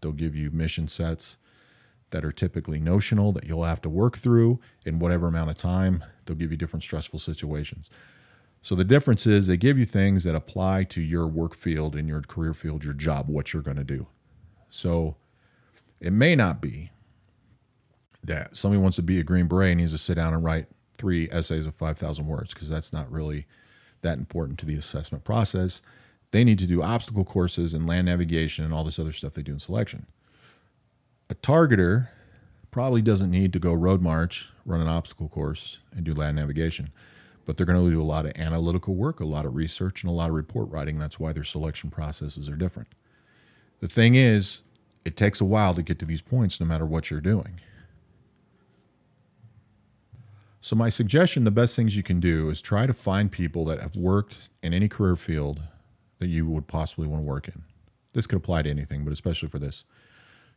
They'll 0.00 0.12
give 0.12 0.34
you 0.34 0.50
mission 0.50 0.88
sets 0.88 1.36
that 2.10 2.24
are 2.24 2.32
typically 2.32 2.80
notional 2.80 3.32
that 3.32 3.46
you'll 3.46 3.64
have 3.64 3.82
to 3.82 3.90
work 3.90 4.16
through 4.16 4.60
in 4.86 4.98
whatever 4.98 5.26
amount 5.28 5.50
of 5.50 5.58
time. 5.58 6.02
They'll 6.24 6.36
give 6.36 6.50
you 6.50 6.56
different 6.56 6.82
stressful 6.82 7.18
situations. 7.18 7.90
So 8.62 8.74
the 8.74 8.84
difference 8.84 9.26
is 9.26 9.46
they 9.46 9.56
give 9.56 9.78
you 9.78 9.84
things 9.84 10.24
that 10.24 10.34
apply 10.34 10.84
to 10.84 11.00
your 11.00 11.26
work 11.26 11.54
field 11.54 11.94
and 11.94 12.08
your 12.08 12.22
career 12.22 12.54
field, 12.54 12.84
your 12.84 12.94
job, 12.94 13.28
what 13.28 13.52
you're 13.52 13.62
going 13.62 13.76
to 13.76 13.84
do. 13.84 14.06
So 14.70 15.16
it 16.00 16.12
may 16.12 16.34
not 16.34 16.60
be 16.60 16.90
that 18.24 18.56
somebody 18.56 18.80
wants 18.80 18.96
to 18.96 19.02
be 19.02 19.20
a 19.20 19.22
Green 19.22 19.46
Beret 19.46 19.72
and 19.72 19.80
needs 19.80 19.92
to 19.92 19.98
sit 19.98 20.14
down 20.14 20.34
and 20.34 20.42
write 20.42 20.66
three 20.98 21.28
essays 21.30 21.66
of 21.66 21.74
5,000 21.74 22.26
words 22.26 22.52
because 22.52 22.68
that's 22.68 22.92
not 22.92 23.10
really 23.10 23.46
that 24.02 24.18
important 24.18 24.58
to 24.58 24.66
the 24.66 24.74
assessment 24.74 25.24
process. 25.24 25.80
They 26.30 26.44
need 26.44 26.58
to 26.58 26.66
do 26.66 26.82
obstacle 26.82 27.24
courses 27.24 27.72
and 27.72 27.86
land 27.86 28.06
navigation 28.06 28.64
and 28.64 28.74
all 28.74 28.84
this 28.84 28.98
other 28.98 29.12
stuff 29.12 29.32
they 29.32 29.42
do 29.42 29.52
in 29.52 29.58
selection. 29.58 30.06
A 31.30 31.34
targeter 31.34 32.08
probably 32.70 33.02
doesn't 33.02 33.30
need 33.30 33.52
to 33.54 33.58
go 33.58 33.72
road 33.72 34.02
march, 34.02 34.50
run 34.66 34.80
an 34.80 34.88
obstacle 34.88 35.28
course, 35.28 35.78
and 35.92 36.04
do 36.04 36.12
land 36.12 36.36
navigation, 36.36 36.90
but 37.46 37.56
they're 37.56 37.66
going 37.66 37.82
to 37.82 37.90
do 37.90 38.02
a 38.02 38.04
lot 38.04 38.26
of 38.26 38.32
analytical 38.36 38.94
work, 38.94 39.20
a 39.20 39.24
lot 39.24 39.46
of 39.46 39.54
research, 39.54 40.02
and 40.02 40.10
a 40.10 40.14
lot 40.14 40.28
of 40.28 40.36
report 40.36 40.70
writing. 40.70 40.98
That's 40.98 41.18
why 41.18 41.32
their 41.32 41.44
selection 41.44 41.90
processes 41.90 42.48
are 42.48 42.56
different. 42.56 42.88
The 43.80 43.88
thing 43.88 44.14
is, 44.14 44.62
it 45.04 45.16
takes 45.16 45.40
a 45.40 45.44
while 45.44 45.74
to 45.74 45.82
get 45.82 45.98
to 46.00 46.04
these 46.04 46.20
points 46.20 46.60
no 46.60 46.66
matter 46.66 46.84
what 46.84 47.10
you're 47.10 47.20
doing. 47.20 47.60
So, 50.60 50.74
my 50.74 50.88
suggestion 50.88 51.44
the 51.44 51.50
best 51.50 51.76
things 51.76 51.96
you 51.96 52.02
can 52.02 52.20
do 52.20 52.50
is 52.50 52.60
try 52.60 52.86
to 52.86 52.92
find 52.92 53.30
people 53.30 53.64
that 53.66 53.80
have 53.80 53.96
worked 53.96 54.48
in 54.62 54.74
any 54.74 54.88
career 54.88 55.16
field 55.16 55.62
that 56.18 56.26
you 56.26 56.46
would 56.46 56.66
possibly 56.66 57.06
want 57.06 57.22
to 57.22 57.26
work 57.26 57.46
in. 57.48 57.62
This 58.12 58.26
could 58.26 58.38
apply 58.38 58.62
to 58.62 58.70
anything, 58.70 59.04
but 59.04 59.12
especially 59.12 59.48
for 59.48 59.60
this. 59.60 59.84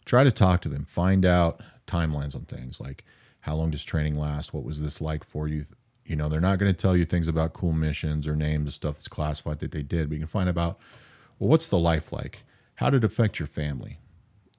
Try 0.05 0.23
to 0.23 0.31
talk 0.31 0.61
to 0.61 0.69
them, 0.69 0.85
find 0.85 1.25
out 1.25 1.61
timelines 1.85 2.35
on 2.35 2.45
things 2.45 2.79
like 2.79 3.03
how 3.41 3.55
long 3.55 3.71
does 3.71 3.83
training 3.83 4.17
last? 4.17 4.53
What 4.53 4.63
was 4.63 4.81
this 4.81 5.01
like 5.01 5.23
for 5.23 5.47
you? 5.47 5.65
You 6.05 6.15
know, 6.15 6.29
they're 6.29 6.41
not 6.41 6.59
going 6.59 6.73
to 6.73 6.77
tell 6.77 6.95
you 6.95 7.05
things 7.05 7.27
about 7.27 7.53
cool 7.53 7.73
missions 7.73 8.27
or 8.27 8.35
names 8.35 8.67
of 8.67 8.73
stuff 8.73 8.95
that's 8.95 9.07
classified 9.07 9.59
that 9.59 9.71
they 9.71 9.83
did, 9.83 10.09
but 10.09 10.15
you 10.15 10.19
can 10.19 10.27
find 10.27 10.49
about, 10.49 10.79
well, 11.39 11.49
what's 11.49 11.69
the 11.69 11.77
life 11.77 12.11
like? 12.11 12.43
How 12.75 12.89
did 12.89 13.03
it 13.03 13.07
affect 13.07 13.39
your 13.39 13.47
family? 13.47 13.99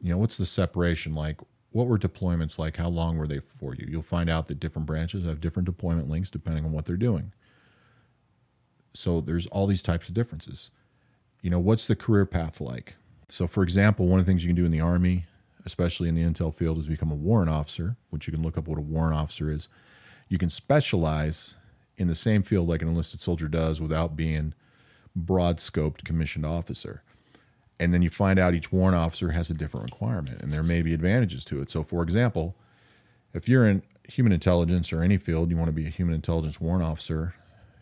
You 0.01 0.11
know, 0.11 0.19
what's 0.19 0.39
the 0.39 0.47
separation 0.47 1.15
like? 1.15 1.41
What 1.73 1.87
were 1.87 1.99
deployments 1.99 2.59
like? 2.59 2.77
How 2.77 2.89
long 2.89 3.17
were 3.17 3.27
they 3.27 3.41
for 3.41 3.75
you? 3.75 3.87
You'll 3.89 4.03
find 4.03 4.31
out 4.31 4.47
that 4.49 4.61
different 4.61 4.87
branches 4.87 5.25
have 5.25 5.41
different 5.41 5.67
deployment 5.67 6.09
links 6.09 6.31
depending 6.31 6.65
on 6.65 6.73
what 6.73 6.85
they're 6.85 6.97
doing. 6.97 7.33
So 8.95 9.21
there's 9.21 9.47
all 9.47 9.67
these 9.67 9.83
types 9.83 10.09
of 10.09 10.15
differences. 10.15 10.71
You 11.41 11.51
know, 11.51 11.59
what's 11.59 11.87
the 11.87 11.97
career 11.97 12.27
path 12.27 12.61
like? 12.61 12.95
So, 13.29 13.47
for 13.47 13.63
example, 13.63 14.07
one 14.07 14.21
of 14.21 14.27
the 14.27 14.31
things 14.31 14.45
you 14.45 14.49
can 14.49 14.57
do 14.57 14.67
in 14.67 14.71
the 14.71 14.81
Army, 14.81 15.25
especially 15.65 16.09
in 16.09 16.15
the 16.15 16.23
intel 16.23 16.55
field, 16.55 16.79
is 16.79 16.87
become 16.87 17.11
a 17.11 17.17
warrant 17.17 17.51
officer, 17.51 17.97
which 18.11 18.27
you 18.27 18.33
can 18.33 18.43
look 18.43 18.59
up 18.59 18.69
what 18.69 18.79
a 18.79 18.83
warrant 18.83 19.19
officer 19.19 19.51
is. 19.51 19.69
You 20.29 20.37
can 20.37 20.51
specialize 20.51 21.55
in 21.97 22.09
the 22.09 22.15
same 22.15 22.43
field 22.43 22.69
like 22.69 22.83
an 22.83 22.89
enlisted 22.89 23.21
soldier 23.21 23.49
does 23.49 23.81
without 23.81 24.17
being 24.17 24.55
broad 25.17 25.59
scoped 25.59 26.05
commissioned 26.05 26.47
officer 26.47 27.03
and 27.83 27.93
then 27.93 28.01
you 28.01 28.11
find 28.11 28.39
out 28.39 28.55
each 28.55 28.71
warrant 28.71 28.97
officer 28.97 29.33
has 29.33 29.51
a 29.51 29.55
different 29.55 29.91
requirement 29.91 30.41
and 30.41 30.53
there 30.53 30.63
may 30.63 30.83
be 30.83 30.95
advantages 30.95 31.45
to 31.45 31.61
it. 31.61 31.71
So 31.71 31.83
for 31.83 32.03
example 32.03 32.55
if 33.35 33.49
you're 33.49 33.69
in 33.69 33.83
human 34.09 34.33
intelligence 34.33 34.93
or 34.93 35.03
any 35.03 35.17
field 35.17 35.51
you 35.51 35.57
want 35.57 35.69
to 35.69 35.73
be 35.73 35.87
a 35.87 35.91
human 35.91 36.15
intelligence 36.15 36.61
warrant 36.61 36.85
officer 36.85 37.35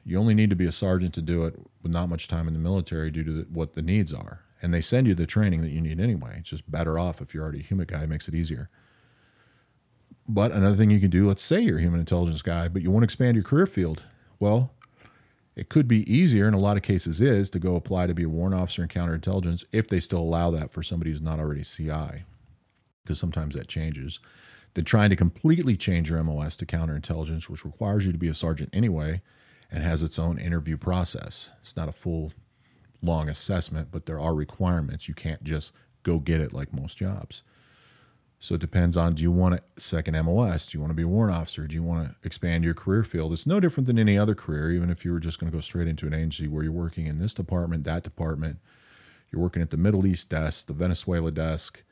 you 0.04 0.18
only 0.18 0.34
need 0.34 0.48
to 0.50 0.56
be 0.56 0.66
a 0.66 0.72
sergeant 0.72 1.12
to 1.14 1.22
do 1.22 1.44
it 1.44 1.54
with 1.82 1.92
not 1.92 2.08
much 2.08 2.28
time 2.28 2.48
in 2.48 2.54
the 2.54 2.60
military 2.60 3.10
due 3.10 3.24
to 3.24 3.32
the, 3.32 3.42
what 3.52 3.74
the 3.74 3.82
needs 3.82 4.12
are. 4.12 4.40
And 4.62 4.72
they 4.72 4.80
send 4.80 5.06
you 5.06 5.14
the 5.14 5.26
training 5.26 5.60
that 5.60 5.70
you 5.70 5.80
need 5.80 6.00
anyway. 6.00 6.36
It's 6.38 6.50
just 6.50 6.70
better 6.70 6.98
off 6.98 7.20
if 7.20 7.34
you're 7.34 7.42
already 7.42 7.60
a 7.60 7.62
HUMINT 7.62 7.88
guy 7.88 8.02
it 8.02 8.08
makes 8.08 8.26
it 8.26 8.34
easier. 8.34 8.70
But 10.26 10.52
another 10.52 10.76
thing 10.76 10.90
you 10.90 11.00
can 11.00 11.10
do 11.10 11.28
let's 11.28 11.42
say 11.42 11.60
you're 11.60 11.78
a 11.78 11.82
human 11.82 12.00
intelligence 12.00 12.42
guy 12.42 12.68
but 12.68 12.80
you 12.82 12.90
want 12.90 13.02
to 13.02 13.04
expand 13.04 13.36
your 13.36 13.44
career 13.44 13.66
field. 13.66 14.04
Well 14.38 14.72
it 15.60 15.68
could 15.68 15.86
be 15.86 16.10
easier, 16.10 16.48
in 16.48 16.54
a 16.54 16.58
lot 16.58 16.78
of 16.78 16.82
cases, 16.82 17.20
is 17.20 17.50
to 17.50 17.58
go 17.58 17.76
apply 17.76 18.06
to 18.06 18.14
be 18.14 18.22
a 18.22 18.28
warrant 18.30 18.54
officer 18.54 18.80
in 18.80 18.88
counterintelligence 18.88 19.66
if 19.72 19.88
they 19.88 20.00
still 20.00 20.20
allow 20.20 20.50
that 20.50 20.72
for 20.72 20.82
somebody 20.82 21.10
who's 21.10 21.20
not 21.20 21.38
already 21.38 21.62
CI, 21.62 22.24
because 23.04 23.18
sometimes 23.18 23.54
that 23.54 23.68
changes. 23.68 24.20
Than 24.72 24.86
trying 24.86 25.10
to 25.10 25.16
completely 25.16 25.76
change 25.76 26.08
your 26.08 26.22
MOS 26.24 26.56
to 26.56 26.64
counterintelligence, 26.66 27.50
which 27.50 27.66
requires 27.66 28.06
you 28.06 28.12
to 28.12 28.16
be 28.16 28.28
a 28.28 28.34
sergeant 28.34 28.70
anyway 28.72 29.20
and 29.70 29.84
has 29.84 30.02
its 30.02 30.18
own 30.18 30.38
interview 30.38 30.78
process. 30.78 31.50
It's 31.58 31.76
not 31.76 31.90
a 31.90 31.92
full, 31.92 32.32
long 33.02 33.28
assessment, 33.28 33.88
but 33.92 34.06
there 34.06 34.18
are 34.18 34.34
requirements. 34.34 35.08
You 35.08 35.14
can't 35.14 35.44
just 35.44 35.74
go 36.04 36.20
get 36.20 36.40
it 36.40 36.54
like 36.54 36.72
most 36.72 36.96
jobs. 36.96 37.42
So 38.42 38.55
it 38.55 38.61
depends 38.62 38.96
on 38.96 39.14
do 39.14 39.22
you 39.22 39.31
want 39.31 39.57
a 39.57 39.81
second 39.81 40.18
MOS? 40.24 40.66
Do 40.66 40.79
you 40.79 40.81
want 40.81 40.90
to 40.90 40.94
be 40.94 41.03
a 41.03 41.09
warrant 41.09 41.37
officer? 41.37 41.66
Do 41.66 41.74
you 41.74 41.83
want 41.83 42.09
to 42.09 42.16
expand 42.22 42.64
your 42.64 42.72
career 42.72 43.05
field? 43.05 43.35
It's 43.35 43.46
no 43.46 43.61
different 43.61 43.87
than 43.87 43.98
any 43.98 44.16
other 44.16 44.35
career, 44.35 44.72
even 44.72 44.88
if 44.88 45.05
you 45.05 45.12
were 45.12 45.20
just 45.20 45.38
going 45.38 45.53
to 45.53 45.55
go 45.55 45.61
straight 45.61 45.87
into 45.87 46.07
an 46.07 46.14
agency 46.14 46.48
where 46.48 46.62
you're 46.62 46.72
working 46.72 47.07
in 47.07 47.18
this 47.18 47.35
department, 47.35 47.85
that 47.85 48.03
department. 48.03 48.59
You're 49.31 49.42
working 49.42 49.61
at 49.61 49.68
the 49.68 49.76
Middle 49.76 50.07
East 50.07 50.31
desk, 50.31 50.66
the 50.66 50.72
Venezuela 50.72 51.31
desk. 51.31 51.83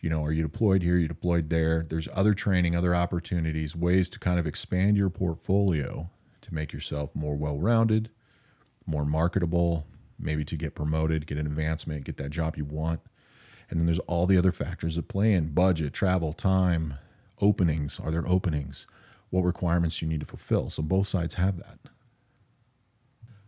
You 0.00 0.08
know, 0.08 0.24
are 0.24 0.30
you 0.30 0.44
deployed 0.44 0.82
here? 0.82 0.94
Are 0.94 0.98
you 0.98 1.08
deployed 1.08 1.50
there? 1.50 1.84
There's 1.88 2.08
other 2.14 2.32
training, 2.32 2.76
other 2.76 2.94
opportunities, 2.94 3.74
ways 3.74 4.08
to 4.10 4.20
kind 4.20 4.38
of 4.38 4.46
expand 4.46 4.96
your 4.96 5.10
portfolio 5.10 6.08
to 6.42 6.54
make 6.54 6.72
yourself 6.72 7.14
more 7.14 7.34
well 7.34 7.58
rounded, 7.58 8.08
more 8.86 9.04
marketable, 9.04 9.84
maybe 10.16 10.44
to 10.44 10.56
get 10.56 10.76
promoted, 10.76 11.26
get 11.26 11.38
an 11.38 11.46
advancement, 11.46 12.04
get 12.04 12.18
that 12.18 12.30
job 12.30 12.56
you 12.56 12.64
want 12.64 13.00
and 13.72 13.80
then 13.80 13.86
there's 13.86 13.98
all 14.00 14.26
the 14.26 14.36
other 14.36 14.52
factors 14.52 14.96
that 14.96 15.08
play 15.08 15.32
in 15.32 15.48
budget, 15.54 15.94
travel, 15.94 16.34
time, 16.34 16.96
openings. 17.40 17.98
Are 17.98 18.10
there 18.10 18.28
openings? 18.28 18.86
What 19.30 19.44
requirements 19.44 20.02
you 20.02 20.08
need 20.08 20.20
to 20.20 20.26
fulfill? 20.26 20.68
So 20.68 20.82
both 20.82 21.06
sides 21.06 21.34
have 21.34 21.56
that. 21.56 21.78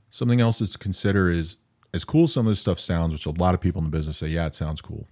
Something 0.09 0.41
else 0.41 0.59
to 0.59 0.79
consider 0.79 1.31
is 1.31 1.59
as 1.93 2.07
cool 2.07 2.25
as 2.25 2.33
some 2.33 2.47
of 2.47 2.53
this 2.53 2.61
stuff 2.61 2.81
sounds, 2.81 3.13
which 3.13 3.27
a 3.27 3.39
lot 3.39 3.55
of 3.55 3.61
people 3.61 3.81
in 3.81 3.85
the 3.85 3.95
business 3.95 4.17
say, 4.17 4.29
yeah, 4.29 4.47
it 4.47 4.55
sounds 4.55 4.81
cool. 4.81 5.07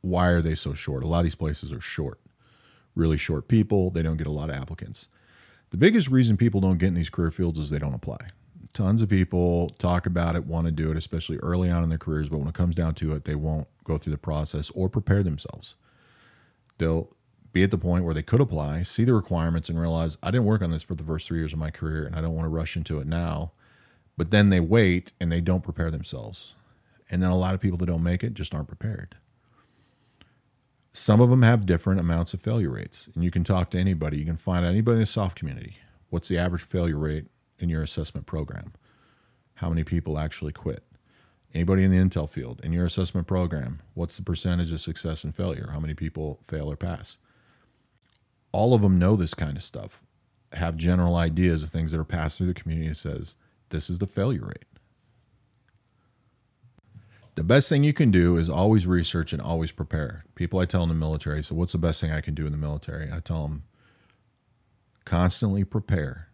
Why 0.00 0.30
are 0.30 0.42
they 0.42 0.56
so 0.56 0.74
short? 0.74 1.04
A 1.04 1.06
lot 1.06 1.18
of 1.18 1.24
these 1.24 1.36
places 1.36 1.72
are 1.72 1.80
short, 1.80 2.18
really 2.96 3.16
short 3.16 3.46
people. 3.46 3.90
They 3.90 4.02
don't 4.02 4.16
get 4.16 4.26
a 4.26 4.32
lot 4.32 4.50
of 4.50 4.56
applicants. 4.56 5.06
The 5.70 5.76
biggest 5.76 6.08
reason 6.08 6.36
people 6.36 6.60
don't 6.60 6.78
get 6.78 6.88
in 6.88 6.94
these 6.94 7.10
career 7.10 7.30
fields 7.30 7.60
is 7.60 7.70
they 7.70 7.78
don't 7.78 7.94
apply 7.94 8.26
tons 8.78 9.02
of 9.02 9.08
people 9.08 9.70
talk 9.70 10.06
about 10.06 10.36
it, 10.36 10.46
want 10.46 10.64
to 10.66 10.70
do 10.70 10.88
it, 10.92 10.96
especially 10.96 11.36
early 11.38 11.68
on 11.68 11.82
in 11.82 11.88
their 11.88 11.98
careers, 11.98 12.28
but 12.28 12.38
when 12.38 12.46
it 12.46 12.54
comes 12.54 12.76
down 12.76 12.94
to 12.94 13.12
it, 13.12 13.24
they 13.24 13.34
won't 13.34 13.66
go 13.82 13.98
through 13.98 14.12
the 14.12 14.18
process 14.18 14.70
or 14.70 14.88
prepare 14.88 15.24
themselves. 15.24 15.74
They'll 16.78 17.08
be 17.52 17.64
at 17.64 17.72
the 17.72 17.78
point 17.78 18.04
where 18.04 18.14
they 18.14 18.22
could 18.22 18.40
apply, 18.40 18.84
see 18.84 19.02
the 19.02 19.14
requirements, 19.14 19.68
and 19.68 19.80
realize 19.80 20.16
I 20.22 20.30
didn't 20.30 20.46
work 20.46 20.62
on 20.62 20.70
this 20.70 20.84
for 20.84 20.94
the 20.94 21.02
first 21.02 21.26
three 21.26 21.40
years 21.40 21.52
of 21.52 21.58
my 21.58 21.72
career 21.72 22.06
and 22.06 22.14
I 22.14 22.20
don't 22.20 22.36
want 22.36 22.44
to 22.44 22.50
rush 22.50 22.76
into 22.76 23.00
it 23.00 23.08
now. 23.08 23.50
But 24.16 24.30
then 24.30 24.50
they 24.50 24.60
wait 24.60 25.12
and 25.20 25.32
they 25.32 25.40
don't 25.40 25.64
prepare 25.64 25.90
themselves. 25.90 26.54
And 27.10 27.20
then 27.20 27.30
a 27.30 27.36
lot 27.36 27.54
of 27.54 27.60
people 27.60 27.78
that 27.78 27.86
don't 27.86 28.04
make 28.04 28.22
it 28.22 28.34
just 28.34 28.54
aren't 28.54 28.68
prepared. 28.68 29.16
Some 30.92 31.20
of 31.20 31.30
them 31.30 31.42
have 31.42 31.66
different 31.66 31.98
amounts 31.98 32.32
of 32.32 32.40
failure 32.40 32.70
rates. 32.70 33.08
And 33.12 33.24
you 33.24 33.32
can 33.32 33.42
talk 33.42 33.70
to 33.70 33.78
anybody. 33.78 34.18
You 34.18 34.24
can 34.24 34.36
find 34.36 34.64
anybody 34.64 34.96
in 34.96 35.00
the 35.00 35.06
SOF 35.06 35.34
community. 35.34 35.78
What's 36.10 36.28
the 36.28 36.38
average 36.38 36.62
failure 36.62 36.96
rate 36.96 37.26
in 37.58 37.68
your 37.68 37.82
assessment 37.82 38.26
program? 38.26 38.72
How 39.54 39.68
many 39.68 39.84
people 39.84 40.18
actually 40.18 40.52
quit? 40.52 40.84
Anybody 41.54 41.82
in 41.82 41.90
the 41.90 41.96
Intel 41.96 42.28
field, 42.28 42.60
in 42.62 42.72
your 42.72 42.84
assessment 42.84 43.26
program, 43.26 43.80
what's 43.94 44.16
the 44.16 44.22
percentage 44.22 44.70
of 44.72 44.80
success 44.80 45.24
and 45.24 45.34
failure? 45.34 45.70
How 45.72 45.80
many 45.80 45.94
people 45.94 46.40
fail 46.44 46.70
or 46.70 46.76
pass? 46.76 47.18
All 48.52 48.74
of 48.74 48.82
them 48.82 48.98
know 48.98 49.16
this 49.16 49.34
kind 49.34 49.56
of 49.56 49.62
stuff, 49.62 50.02
have 50.52 50.76
general 50.76 51.16
ideas 51.16 51.62
of 51.62 51.70
things 51.70 51.90
that 51.90 52.00
are 52.00 52.04
passed 52.04 52.38
through 52.38 52.46
the 52.48 52.54
community 52.54 52.88
that 52.88 52.96
says 52.96 53.36
this 53.70 53.90
is 53.90 53.98
the 53.98 54.06
failure 54.06 54.46
rate. 54.46 54.64
The 57.34 57.44
best 57.44 57.68
thing 57.68 57.84
you 57.84 57.92
can 57.92 58.10
do 58.10 58.36
is 58.36 58.50
always 58.50 58.86
research 58.86 59.32
and 59.32 59.40
always 59.40 59.70
prepare. 59.70 60.24
People 60.34 60.58
I 60.58 60.64
tell 60.64 60.82
in 60.82 60.88
the 60.88 60.94
military, 60.94 61.42
so 61.42 61.54
what's 61.54 61.72
the 61.72 61.78
best 61.78 62.00
thing 62.00 62.10
I 62.10 62.20
can 62.20 62.34
do 62.34 62.46
in 62.46 62.52
the 62.52 62.58
military? 62.58 63.10
I 63.12 63.20
tell 63.20 63.42
them 63.46 63.62
constantly 65.04 65.64
prepare 65.64 66.27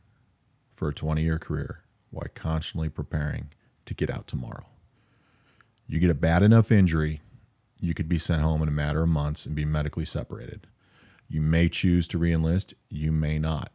for 0.74 0.88
a 0.88 0.94
20 0.94 1.22
year 1.22 1.38
career 1.38 1.84
while 2.10 2.26
constantly 2.34 2.88
preparing 2.88 3.50
to 3.86 3.94
get 3.94 4.10
out 4.10 4.26
tomorrow. 4.26 4.66
You 5.86 6.00
get 6.00 6.10
a 6.10 6.14
bad 6.14 6.42
enough 6.42 6.72
injury, 6.72 7.20
you 7.80 7.92
could 7.92 8.08
be 8.08 8.18
sent 8.18 8.42
home 8.42 8.62
in 8.62 8.68
a 8.68 8.72
matter 8.72 9.02
of 9.02 9.08
months 9.08 9.44
and 9.44 9.54
be 9.54 9.64
medically 9.64 10.04
separated. 10.04 10.66
You 11.28 11.42
may 11.42 11.68
choose 11.68 12.08
to 12.08 12.18
reenlist, 12.18 12.74
you 12.88 13.12
may 13.12 13.38
not. 13.38 13.72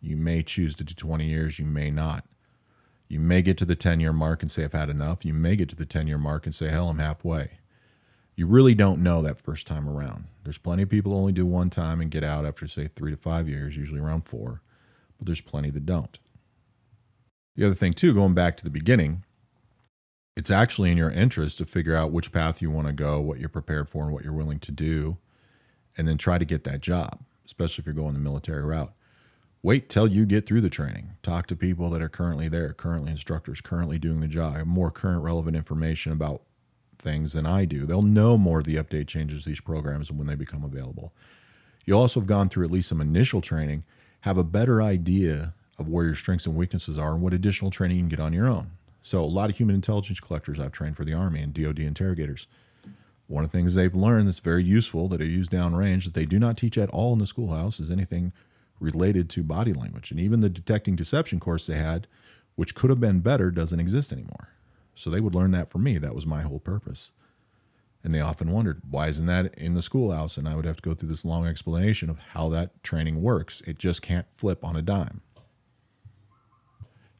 You 0.00 0.16
may 0.16 0.42
choose 0.42 0.74
to 0.76 0.84
do 0.84 0.94
20 0.94 1.24
years, 1.24 1.58
you 1.58 1.64
may 1.64 1.90
not. 1.90 2.24
You 3.08 3.20
may 3.20 3.42
get 3.42 3.56
to 3.58 3.64
the 3.64 3.76
10 3.76 4.00
year 4.00 4.12
mark 4.12 4.42
and 4.42 4.50
say, 4.50 4.64
I've 4.64 4.72
had 4.72 4.90
enough. 4.90 5.24
You 5.24 5.34
may 5.34 5.56
get 5.56 5.68
to 5.70 5.76
the 5.76 5.86
10 5.86 6.06
year 6.06 6.18
mark 6.18 6.46
and 6.46 6.54
say, 6.54 6.68
hell, 6.68 6.88
I'm 6.88 6.98
halfway. 6.98 7.58
You 8.36 8.46
really 8.46 8.74
don't 8.74 9.02
know 9.02 9.22
that 9.22 9.40
first 9.40 9.66
time 9.66 9.88
around. 9.88 10.24
There's 10.42 10.58
plenty 10.58 10.82
of 10.82 10.88
people 10.88 11.14
only 11.14 11.32
do 11.32 11.46
one 11.46 11.70
time 11.70 12.00
and 12.00 12.10
get 12.10 12.24
out 12.24 12.44
after, 12.44 12.66
say, 12.66 12.88
three 12.88 13.12
to 13.12 13.16
five 13.16 13.48
years, 13.48 13.76
usually 13.76 14.00
around 14.00 14.24
four, 14.24 14.62
but 15.16 15.26
there's 15.26 15.40
plenty 15.40 15.70
that 15.70 15.86
don't. 15.86 16.18
The 17.56 17.66
other 17.66 17.74
thing, 17.74 17.92
too, 17.92 18.14
going 18.14 18.34
back 18.34 18.56
to 18.56 18.64
the 18.64 18.70
beginning, 18.70 19.24
it's 20.36 20.50
actually 20.50 20.90
in 20.90 20.98
your 20.98 21.10
interest 21.10 21.58
to 21.58 21.64
figure 21.64 21.94
out 21.94 22.10
which 22.10 22.32
path 22.32 22.60
you 22.60 22.70
want 22.70 22.88
to 22.88 22.92
go, 22.92 23.20
what 23.20 23.38
you're 23.38 23.48
prepared 23.48 23.88
for, 23.88 24.04
and 24.04 24.12
what 24.12 24.24
you're 24.24 24.32
willing 24.32 24.58
to 24.60 24.72
do, 24.72 25.18
and 25.96 26.08
then 26.08 26.18
try 26.18 26.38
to 26.38 26.44
get 26.44 26.64
that 26.64 26.80
job, 26.80 27.20
especially 27.46 27.82
if 27.82 27.86
you're 27.86 27.94
going 27.94 28.14
the 28.14 28.20
military 28.20 28.64
route 28.64 28.92
wait 29.64 29.88
till 29.88 30.06
you 30.06 30.26
get 30.26 30.46
through 30.46 30.60
the 30.60 30.68
training. 30.68 31.16
Talk 31.22 31.46
to 31.46 31.56
people 31.56 31.88
that 31.90 32.02
are 32.02 32.08
currently 32.10 32.48
there, 32.48 32.74
currently 32.74 33.10
instructors, 33.10 33.62
currently 33.62 33.98
doing 33.98 34.20
the 34.20 34.28
job, 34.28 34.56
have 34.56 34.66
more 34.66 34.90
current 34.90 35.24
relevant 35.24 35.56
information 35.56 36.12
about 36.12 36.42
things 36.98 37.32
than 37.32 37.46
I 37.46 37.64
do. 37.64 37.86
They'll 37.86 38.02
know 38.02 38.36
more 38.36 38.58
of 38.58 38.66
the 38.66 38.76
update 38.76 39.08
changes 39.08 39.44
these 39.44 39.62
programs 39.62 40.10
and 40.10 40.18
when 40.18 40.28
they 40.28 40.34
become 40.34 40.64
available. 40.64 41.14
You'll 41.86 42.00
also 42.00 42.20
have 42.20 42.26
gone 42.26 42.50
through 42.50 42.66
at 42.66 42.70
least 42.70 42.90
some 42.90 43.00
initial 43.00 43.40
training, 43.40 43.84
have 44.20 44.36
a 44.36 44.44
better 44.44 44.82
idea 44.82 45.54
of 45.78 45.88
where 45.88 46.04
your 46.04 46.14
strengths 46.14 46.46
and 46.46 46.56
weaknesses 46.56 46.98
are 46.98 47.14
and 47.14 47.22
what 47.22 47.34
additional 47.34 47.70
training 47.70 47.96
you 47.96 48.02
can 48.02 48.08
get 48.08 48.20
on 48.20 48.32
your 48.32 48.48
own. 48.48 48.70
So 49.02 49.22
a 49.22 49.26
lot 49.26 49.50
of 49.50 49.56
human 49.56 49.74
intelligence 49.74 50.20
collectors 50.20 50.58
I've 50.58 50.72
trained 50.72 50.96
for 50.96 51.04
the 51.04 51.14
Army 51.14 51.40
and 51.40 51.52
DoD 51.52 51.80
interrogators. 51.80 52.46
One 53.26 53.44
of 53.44 53.50
the 53.50 53.58
things 53.58 53.74
they've 53.74 53.94
learned 53.94 54.28
that's 54.28 54.38
very 54.38 54.64
useful 54.64 55.08
that 55.08 55.20
I 55.20 55.24
use 55.24 55.48
downrange 55.48 56.04
that 56.04 56.14
they 56.14 56.26
do 56.26 56.38
not 56.38 56.56
teach 56.56 56.78
at 56.78 56.90
all 56.90 57.12
in 57.12 57.18
the 57.18 57.26
schoolhouse 57.26 57.80
is 57.80 57.90
anything 57.90 58.32
related 58.80 59.30
to 59.30 59.42
body 59.42 59.72
language. 59.72 60.10
And 60.10 60.20
even 60.20 60.40
the 60.40 60.50
detecting 60.50 60.96
deception 60.96 61.40
course 61.40 61.66
they 61.66 61.76
had, 61.76 62.06
which 62.54 62.74
could 62.74 62.90
have 62.90 63.00
been 63.00 63.20
better, 63.20 63.50
doesn't 63.50 63.80
exist 63.80 64.12
anymore. 64.12 64.50
So 64.94 65.10
they 65.10 65.20
would 65.20 65.34
learn 65.34 65.50
that 65.52 65.68
from 65.68 65.82
me. 65.82 65.98
That 65.98 66.14
was 66.14 66.26
my 66.26 66.42
whole 66.42 66.60
purpose. 66.60 67.12
And 68.02 68.14
they 68.14 68.20
often 68.20 68.50
wondered, 68.50 68.82
why 68.88 69.08
isn't 69.08 69.26
that 69.26 69.54
in 69.54 69.74
the 69.74 69.82
schoolhouse? 69.82 70.36
And 70.36 70.46
I 70.46 70.54
would 70.54 70.66
have 70.66 70.76
to 70.76 70.82
go 70.82 70.94
through 70.94 71.08
this 71.08 71.24
long 71.24 71.46
explanation 71.46 72.10
of 72.10 72.18
how 72.18 72.50
that 72.50 72.82
training 72.84 73.22
works. 73.22 73.62
It 73.66 73.78
just 73.78 74.02
can't 74.02 74.26
flip 74.30 74.62
on 74.62 74.76
a 74.76 74.82
dime. 74.82 75.22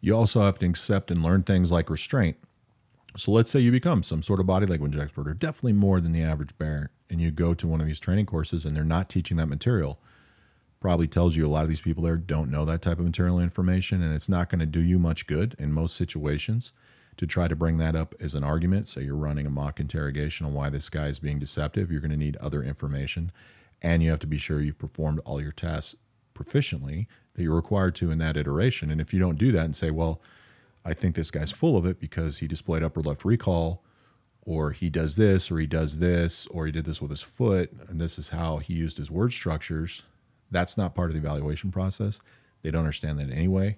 You 0.05 0.15
also 0.15 0.43
have 0.43 0.59
to 0.59 0.67
accept 0.67 1.11
and 1.11 1.23
learn 1.23 1.45
things 1.45 1.73
like 1.73 1.89
restraint. 1.89 2.37
So 3.17 3.33
let's 3.33 3.51
say 3.51 3.61
you 3.61 3.73
become 3.73 4.03
some 4.03 4.21
sort 4.21 4.39
of 4.39 4.45
body 4.45 4.67
language 4.67 4.99
expert, 4.99 5.27
or 5.27 5.33
definitely 5.33 5.73
more 5.73 5.99
than 5.99 6.13
the 6.13 6.23
average 6.23 6.59
bear, 6.59 6.91
and 7.09 7.23
you 7.23 7.31
go 7.31 7.55
to 7.55 7.67
one 7.67 7.81
of 7.81 7.87
these 7.87 8.01
training 8.01 8.27
courses 8.27 8.67
and 8.67 8.77
they're 8.77 8.85
not 8.85 9.09
teaching 9.09 9.39
that 9.39 9.47
material 9.47 9.99
probably 10.79 11.07
tells 11.07 11.37
you 11.37 11.47
a 11.47 11.49
lot 11.49 11.63
of 11.63 11.71
these 11.71 11.81
people 11.81 12.03
there 12.03 12.19
don't 12.19 12.51
know 12.51 12.67
that 12.67 12.83
type 12.83 12.99
of 12.99 13.07
material 13.07 13.41
information, 13.41 14.03
and 14.03 14.15
it's 14.15 14.29
not 14.29 14.51
going 14.51 14.59
to 14.59 14.67
do 14.67 14.83
you 14.83 14.99
much 14.99 15.27
good 15.27 15.57
in 15.59 15.73
most 15.73 15.97
situations 15.97 16.75
to 17.17 17.27
try 17.27 17.49
to 17.49 17.57
bring 17.57 17.79
that 17.79 17.97
up 17.97 18.15
as 18.21 18.35
an 18.35 18.45
argument. 18.45 18.87
Say 18.89 19.05
you're 19.05 19.17
running 19.17 19.47
a 19.47 19.51
mock 19.51 19.81
interrogation 19.81 20.45
on 20.45 20.53
why 20.53 20.69
this 20.69 20.91
guy 20.91 21.07
is 21.07 21.19
being 21.19 21.39
deceptive, 21.39 21.91
you're 21.91 22.03
going 22.03 22.11
to 22.11 22.17
need 22.19 22.37
other 22.37 22.63
information, 22.63 23.33
and 23.81 24.03
you 24.03 24.11
have 24.11 24.19
to 24.19 24.27
be 24.27 24.37
sure 24.37 24.61
you've 24.61 24.77
performed 24.77 25.21
all 25.25 25.41
your 25.41 25.51
tests 25.51 25.97
proficiently 26.35 27.07
that 27.35 27.43
you're 27.43 27.57
required 27.57 27.95
to 27.97 28.11
in 28.11 28.19
that 28.19 28.37
iteration. 28.37 28.91
And 28.91 29.01
if 29.01 29.13
you 29.13 29.21
don't 29.21 29.39
do 29.39 29.53
that 29.53 29.65
and 29.65 29.77
say, 29.77 29.91
well, 29.91 30.21
I 30.85 30.95
think 30.95 31.15
this 31.15 31.31
guy's 31.31 31.51
full 31.51 31.77
of 31.77 31.87
it 31.87 31.99
because 31.99 32.39
he 32.39 32.47
displayed 32.47 32.83
upper 32.83 33.01
left 33.01 33.25
recall, 33.25 33.83
or 34.43 34.73
he 34.73 34.91
does 34.91 35.17
this, 35.17 35.51
or 35.51 35.59
he 35.59 35.67
does 35.67 35.99
this, 35.99 36.47
or 36.49 36.67
he 36.67 36.73
did 36.73 36.85
this 36.85 37.01
with 37.01 37.11
his 37.11 37.23
foot, 37.23 37.73
and 37.89 37.99
this 38.01 38.19
is 38.19 38.29
how 38.29 38.59
he 38.59 38.75
used 38.75 38.99
his 38.99 39.11
word 39.11 39.33
structures 39.33 40.03
that's 40.55 40.77
not 40.77 40.95
part 40.95 41.11
of 41.11 41.15
the 41.15 41.21
evaluation 41.21 41.71
process. 41.71 42.21
They 42.63 42.71
don't 42.71 42.83
understand 42.83 43.19
that 43.19 43.31
anyway. 43.31 43.77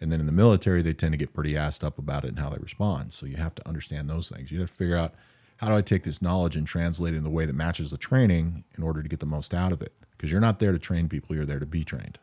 And 0.00 0.12
then 0.12 0.20
in 0.20 0.26
the 0.26 0.32
military, 0.32 0.82
they 0.82 0.92
tend 0.92 1.12
to 1.12 1.18
get 1.18 1.32
pretty 1.32 1.54
assed 1.54 1.84
up 1.84 1.98
about 1.98 2.24
it 2.24 2.28
and 2.28 2.38
how 2.38 2.50
they 2.50 2.58
respond. 2.58 3.14
So 3.14 3.26
you 3.26 3.36
have 3.36 3.54
to 3.56 3.68
understand 3.68 4.10
those 4.10 4.28
things. 4.28 4.50
You 4.50 4.60
have 4.60 4.70
to 4.70 4.76
figure 4.76 4.96
out 4.96 5.14
how 5.58 5.68
do 5.68 5.76
I 5.76 5.82
take 5.82 6.02
this 6.02 6.20
knowledge 6.20 6.56
and 6.56 6.66
translate 6.66 7.14
it 7.14 7.18
in 7.18 7.22
the 7.22 7.30
way 7.30 7.46
that 7.46 7.54
matches 7.54 7.92
the 7.92 7.96
training 7.96 8.64
in 8.76 8.82
order 8.82 9.02
to 9.02 9.08
get 9.08 9.20
the 9.20 9.26
most 9.26 9.54
out 9.54 9.72
of 9.72 9.80
it? 9.80 9.92
Because 10.10 10.30
you're 10.30 10.40
not 10.40 10.58
there 10.58 10.72
to 10.72 10.78
train 10.78 11.08
people, 11.08 11.36
you're 11.36 11.46
there 11.46 11.60
to 11.60 11.66
be 11.66 11.84
trained. 11.84 12.18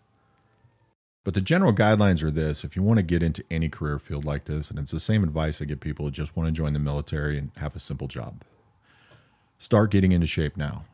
But 1.30 1.36
the 1.36 1.42
general 1.42 1.74
guidelines 1.74 2.24
are 2.24 2.32
this 2.32 2.64
if 2.64 2.76
you 2.76 2.82
want 2.82 2.98
to 2.98 3.04
get 3.04 3.22
into 3.22 3.44
any 3.52 3.70
career 3.70 4.00
field 4.00 4.26
like 4.26 4.46
this, 4.46 4.72
and 4.72 4.80
it's 4.80 4.90
the 4.90 5.00
same 5.00 5.24
advice 5.24 5.62
I 5.62 5.66
give 5.66 5.80
people 5.80 6.06
who 6.06 6.12
just 6.12 6.36
want 6.36 6.48
to 6.48 6.52
join 6.52 6.74
the 6.74 6.80
military 6.80 7.38
and 7.38 7.52
have 7.58 7.76
a 7.76 7.80
simple 7.80 8.08
job 8.08 8.44
start 9.60 9.92
getting 9.92 10.12
into 10.12 10.26
shape 10.26 10.58
now. 10.58 10.86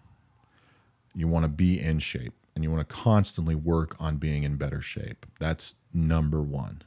You 1.16 1.30
want 1.30 1.46
to 1.46 1.48
be 1.48 1.80
in 1.80 2.00
shape 2.00 2.34
and 2.54 2.66
you 2.66 2.70
want 2.70 2.86
to 2.86 2.94
constantly 2.94 3.56
work 3.56 3.96
on 3.98 4.18
being 4.18 4.44
in 4.44 4.58
better 4.58 4.82
shape. 4.82 5.26
That's 5.40 5.76
number 5.94 6.42
one. 6.42 6.82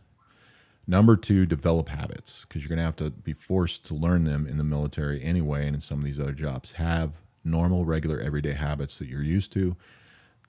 Number 0.86 1.16
two, 1.16 1.46
develop 1.46 1.88
habits 1.88 2.44
because 2.44 2.62
you're 2.62 2.68
going 2.68 2.76
to 2.76 2.84
have 2.84 2.96
to 2.96 3.08
be 3.08 3.32
forced 3.32 3.86
to 3.86 3.94
learn 3.94 4.24
them 4.24 4.46
in 4.46 4.58
the 4.58 4.62
military 4.62 5.24
anyway 5.24 5.66
and 5.66 5.74
in 5.74 5.80
some 5.80 6.00
of 6.00 6.04
these 6.04 6.20
other 6.20 6.32
jobs. 6.32 6.72
Have 6.72 7.12
normal, 7.44 7.86
regular, 7.86 8.20
everyday 8.20 8.52
habits 8.52 8.98
that 8.98 9.08
you're 9.08 9.22
used 9.22 9.52
to 9.52 9.74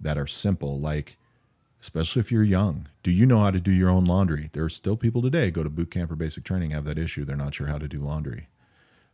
that 0.02 0.18
are 0.18 0.28
simple, 0.28 0.82
like, 0.82 1.16
especially 1.82 2.20
if 2.20 2.32
you're 2.32 2.44
young. 2.44 2.88
Do 3.04 3.12
you 3.12 3.26
know 3.26 3.40
how 3.40 3.52
to 3.52 3.60
do 3.60 3.72
your 3.72 3.90
own 3.90 4.06
laundry? 4.06 4.50
There 4.54 4.64
are 4.64 4.70
still 4.70 4.98
people 4.98 5.22
today 5.22 5.52
go 5.52 5.64
to 5.64 5.70
boot 5.70 5.92
camp 5.92 6.12
or 6.12 6.16
basic 6.16 6.44
training 6.44 6.72
have 6.72 6.86
that 6.86 6.98
issue. 6.98 7.26
They're 7.26 7.36
not 7.36 7.54
sure 7.54 7.68
how 7.68 7.78
to 7.78 7.88
do 7.88 8.00
laundry. 8.00 8.48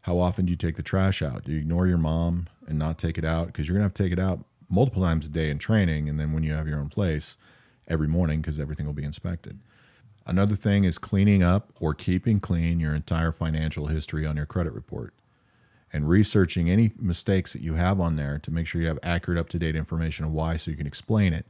How 0.02 0.20
often 0.20 0.46
do 0.46 0.52
you 0.52 0.58
take 0.58 0.76
the 0.76 0.84
trash 0.84 1.22
out? 1.22 1.46
Do 1.46 1.52
you 1.52 1.58
ignore 1.60 1.88
your 1.88 1.98
mom 1.98 2.48
and 2.68 2.78
not 2.78 2.98
take 2.98 3.18
it 3.18 3.26
out? 3.26 3.48
Because 3.48 3.68
you're 3.68 3.74
going 3.74 3.82
to 3.82 3.86
have 3.86 3.94
to 3.94 4.04
take 4.04 4.14
it 4.14 4.20
out 4.20 4.46
multiple 4.70 5.04
times 5.04 5.26
a 5.26 5.30
day 5.30 5.50
in 5.50 5.58
training, 5.58 6.10
and 6.10 6.20
then 6.20 6.34
when 6.34 6.44
you 6.44 6.54
have 6.54 6.68
your 6.68 6.80
own 6.80 6.90
place, 6.90 7.38
every 7.88 8.08
morning 8.08 8.42
because 8.42 8.60
everything 8.60 8.86
will 8.86 8.94
be 8.94 9.04
inspected. 9.04 9.60
Another 10.26 10.56
thing 10.56 10.84
is 10.84 10.98
cleaning 10.98 11.44
up 11.44 11.72
or 11.80 11.94
keeping 11.94 12.40
clean 12.40 12.80
your 12.80 12.96
entire 12.96 13.32
financial 13.32 13.88
history 13.88 14.26
on 14.26 14.38
your 14.38 14.48
credit 14.48 14.74
report 14.74 15.14
and 15.94 16.10
researching 16.10 16.70
any 16.70 16.92
mistakes 17.00 17.54
that 17.54 17.62
you 17.62 17.76
have 17.76 18.00
on 18.00 18.16
there 18.16 18.40
to 18.40 18.52
make 18.52 18.66
sure 18.66 18.82
you 18.82 18.88
have 18.88 19.00
accurate, 19.04 19.40
up 19.40 19.50
to 19.50 19.60
date 19.60 19.76
information 19.76 20.26
of 20.26 20.32
why 20.32 20.58
so 20.58 20.72
you 20.72 20.78
can 20.78 20.88
explain 20.88 21.32
it. 21.32 21.46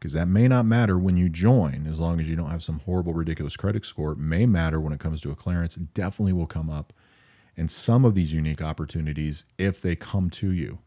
Because 0.00 0.14
that 0.14 0.28
may 0.28 0.48
not 0.48 0.64
matter 0.64 0.98
when 0.98 1.18
you 1.18 1.28
join, 1.28 1.86
as 1.86 2.00
long 2.00 2.20
as 2.20 2.28
you 2.28 2.34
don't 2.34 2.48
have 2.48 2.62
some 2.62 2.78
horrible, 2.80 3.12
ridiculous 3.12 3.54
credit 3.54 3.84
score. 3.84 4.12
It 4.12 4.18
may 4.18 4.46
matter 4.46 4.80
when 4.80 4.94
it 4.94 4.98
comes 4.98 5.20
to 5.20 5.30
a 5.30 5.36
clearance. 5.36 5.76
It 5.76 5.92
definitely 5.92 6.32
will 6.32 6.46
come 6.46 6.70
up 6.70 6.94
in 7.54 7.68
some 7.68 8.06
of 8.06 8.14
these 8.14 8.32
unique 8.32 8.62
opportunities 8.62 9.44
if 9.58 9.82
they 9.82 9.94
come 9.94 10.30
to 10.30 10.50
you. 10.50 10.78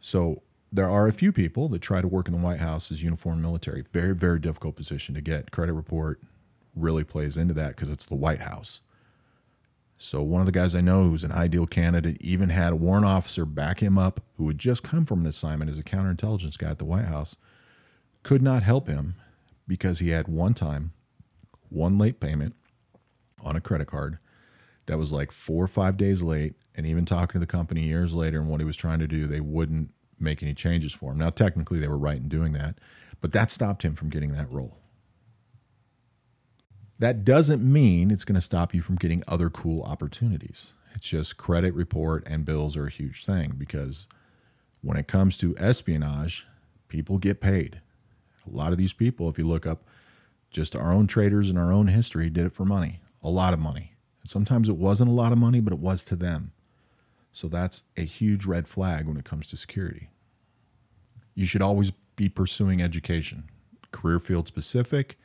So 0.00 0.42
there 0.72 0.88
are 0.88 1.06
a 1.06 1.12
few 1.12 1.30
people 1.30 1.68
that 1.68 1.82
try 1.82 2.00
to 2.00 2.08
work 2.08 2.26
in 2.26 2.32
the 2.32 2.40
White 2.40 2.60
House 2.60 2.90
as 2.90 3.02
uniformed 3.02 3.42
military. 3.42 3.82
Very, 3.82 4.14
very 4.14 4.40
difficult 4.40 4.76
position 4.76 5.14
to 5.14 5.20
get. 5.20 5.50
Credit 5.50 5.74
report 5.74 6.18
really 6.74 7.04
plays 7.04 7.36
into 7.36 7.52
that 7.54 7.76
because 7.76 7.90
it's 7.90 8.06
the 8.06 8.16
White 8.16 8.40
House. 8.40 8.80
So 9.98 10.22
one 10.22 10.40
of 10.40 10.46
the 10.46 10.52
guys 10.52 10.74
I 10.74 10.80
know 10.80 11.04
who's 11.04 11.24
an 11.24 11.32
ideal 11.32 11.66
candidate 11.66 12.16
even 12.20 12.48
had 12.48 12.72
a 12.72 12.76
warrant 12.76 13.06
officer 13.06 13.44
back 13.44 13.80
him 13.80 13.98
up 13.98 14.20
who 14.36 14.48
had 14.48 14.58
just 14.58 14.82
come 14.82 15.04
from 15.04 15.20
an 15.20 15.26
assignment 15.26 15.70
as 15.70 15.78
a 15.78 15.82
counterintelligence 15.82 16.58
guy 16.58 16.70
at 16.70 16.78
the 16.78 16.84
White 16.84 17.06
House, 17.06 17.36
could 18.26 18.42
not 18.42 18.64
help 18.64 18.88
him 18.88 19.14
because 19.68 20.00
he 20.00 20.08
had 20.08 20.26
one 20.26 20.52
time, 20.52 20.92
one 21.68 21.96
late 21.96 22.18
payment 22.18 22.56
on 23.44 23.54
a 23.54 23.60
credit 23.60 23.86
card 23.86 24.18
that 24.86 24.98
was 24.98 25.12
like 25.12 25.30
four 25.30 25.62
or 25.62 25.68
five 25.68 25.96
days 25.96 26.24
late. 26.24 26.54
And 26.74 26.84
even 26.84 27.04
talking 27.04 27.34
to 27.34 27.38
the 27.38 27.46
company 27.46 27.82
years 27.82 28.14
later 28.14 28.40
and 28.40 28.48
what 28.48 28.58
he 28.58 28.66
was 28.66 28.76
trying 28.76 28.98
to 28.98 29.06
do, 29.06 29.28
they 29.28 29.38
wouldn't 29.38 29.92
make 30.18 30.42
any 30.42 30.54
changes 30.54 30.92
for 30.92 31.12
him. 31.12 31.18
Now, 31.18 31.30
technically, 31.30 31.78
they 31.78 31.86
were 31.86 31.96
right 31.96 32.16
in 32.16 32.28
doing 32.28 32.52
that, 32.54 32.80
but 33.20 33.30
that 33.30 33.48
stopped 33.48 33.84
him 33.84 33.94
from 33.94 34.10
getting 34.10 34.32
that 34.32 34.50
role. 34.50 34.76
That 36.98 37.24
doesn't 37.24 37.62
mean 37.62 38.10
it's 38.10 38.24
going 38.24 38.34
to 38.34 38.40
stop 38.40 38.74
you 38.74 38.82
from 38.82 38.96
getting 38.96 39.22
other 39.28 39.50
cool 39.50 39.84
opportunities. 39.84 40.74
It's 40.96 41.08
just 41.08 41.36
credit 41.36 41.74
report 41.74 42.24
and 42.26 42.44
bills 42.44 42.76
are 42.76 42.86
a 42.86 42.90
huge 42.90 43.24
thing 43.24 43.54
because 43.56 44.08
when 44.80 44.96
it 44.96 45.06
comes 45.06 45.36
to 45.36 45.56
espionage, 45.58 46.44
people 46.88 47.18
get 47.18 47.40
paid. 47.40 47.82
A 48.46 48.56
lot 48.56 48.72
of 48.72 48.78
these 48.78 48.92
people, 48.92 49.28
if 49.28 49.38
you 49.38 49.46
look 49.46 49.66
up 49.66 49.84
just 50.50 50.76
our 50.76 50.92
own 50.92 51.06
traders 51.06 51.50
in 51.50 51.56
our 51.56 51.72
own 51.72 51.88
history, 51.88 52.30
did 52.30 52.46
it 52.46 52.54
for 52.54 52.64
money, 52.64 53.00
a 53.22 53.28
lot 53.28 53.52
of 53.52 53.58
money. 53.58 53.94
And 54.22 54.30
sometimes 54.30 54.68
it 54.68 54.76
wasn't 54.76 55.10
a 55.10 55.14
lot 55.14 55.32
of 55.32 55.38
money, 55.38 55.60
but 55.60 55.72
it 55.72 55.78
was 55.78 56.04
to 56.04 56.16
them. 56.16 56.52
So 57.32 57.48
that's 57.48 57.82
a 57.96 58.02
huge 58.02 58.46
red 58.46 58.66
flag 58.66 59.06
when 59.06 59.16
it 59.16 59.24
comes 59.24 59.48
to 59.48 59.56
security. 59.56 60.08
You 61.34 61.44
should 61.44 61.62
always 61.62 61.92
be 62.16 62.28
pursuing 62.28 62.80
education, 62.80 63.50
career 63.92 64.18
field 64.18 64.46
specific, 64.48 65.18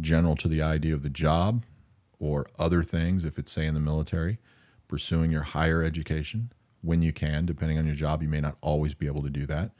general 0.00 0.36
to 0.36 0.48
the 0.48 0.62
idea 0.62 0.94
of 0.94 1.02
the 1.02 1.10
job, 1.10 1.64
or 2.18 2.46
other 2.58 2.82
things, 2.82 3.24
if 3.24 3.38
it's, 3.38 3.52
say, 3.52 3.66
in 3.66 3.74
the 3.74 3.80
military, 3.80 4.38
pursuing 4.88 5.30
your 5.30 5.42
higher 5.42 5.82
education 5.82 6.52
when 6.82 7.02
you 7.02 7.12
can. 7.12 7.46
Depending 7.46 7.78
on 7.78 7.86
your 7.86 7.94
job, 7.94 8.22
you 8.22 8.28
may 8.28 8.40
not 8.40 8.56
always 8.60 8.94
be 8.94 9.06
able 9.06 9.22
to 9.22 9.30
do 9.30 9.44
that. 9.46 9.72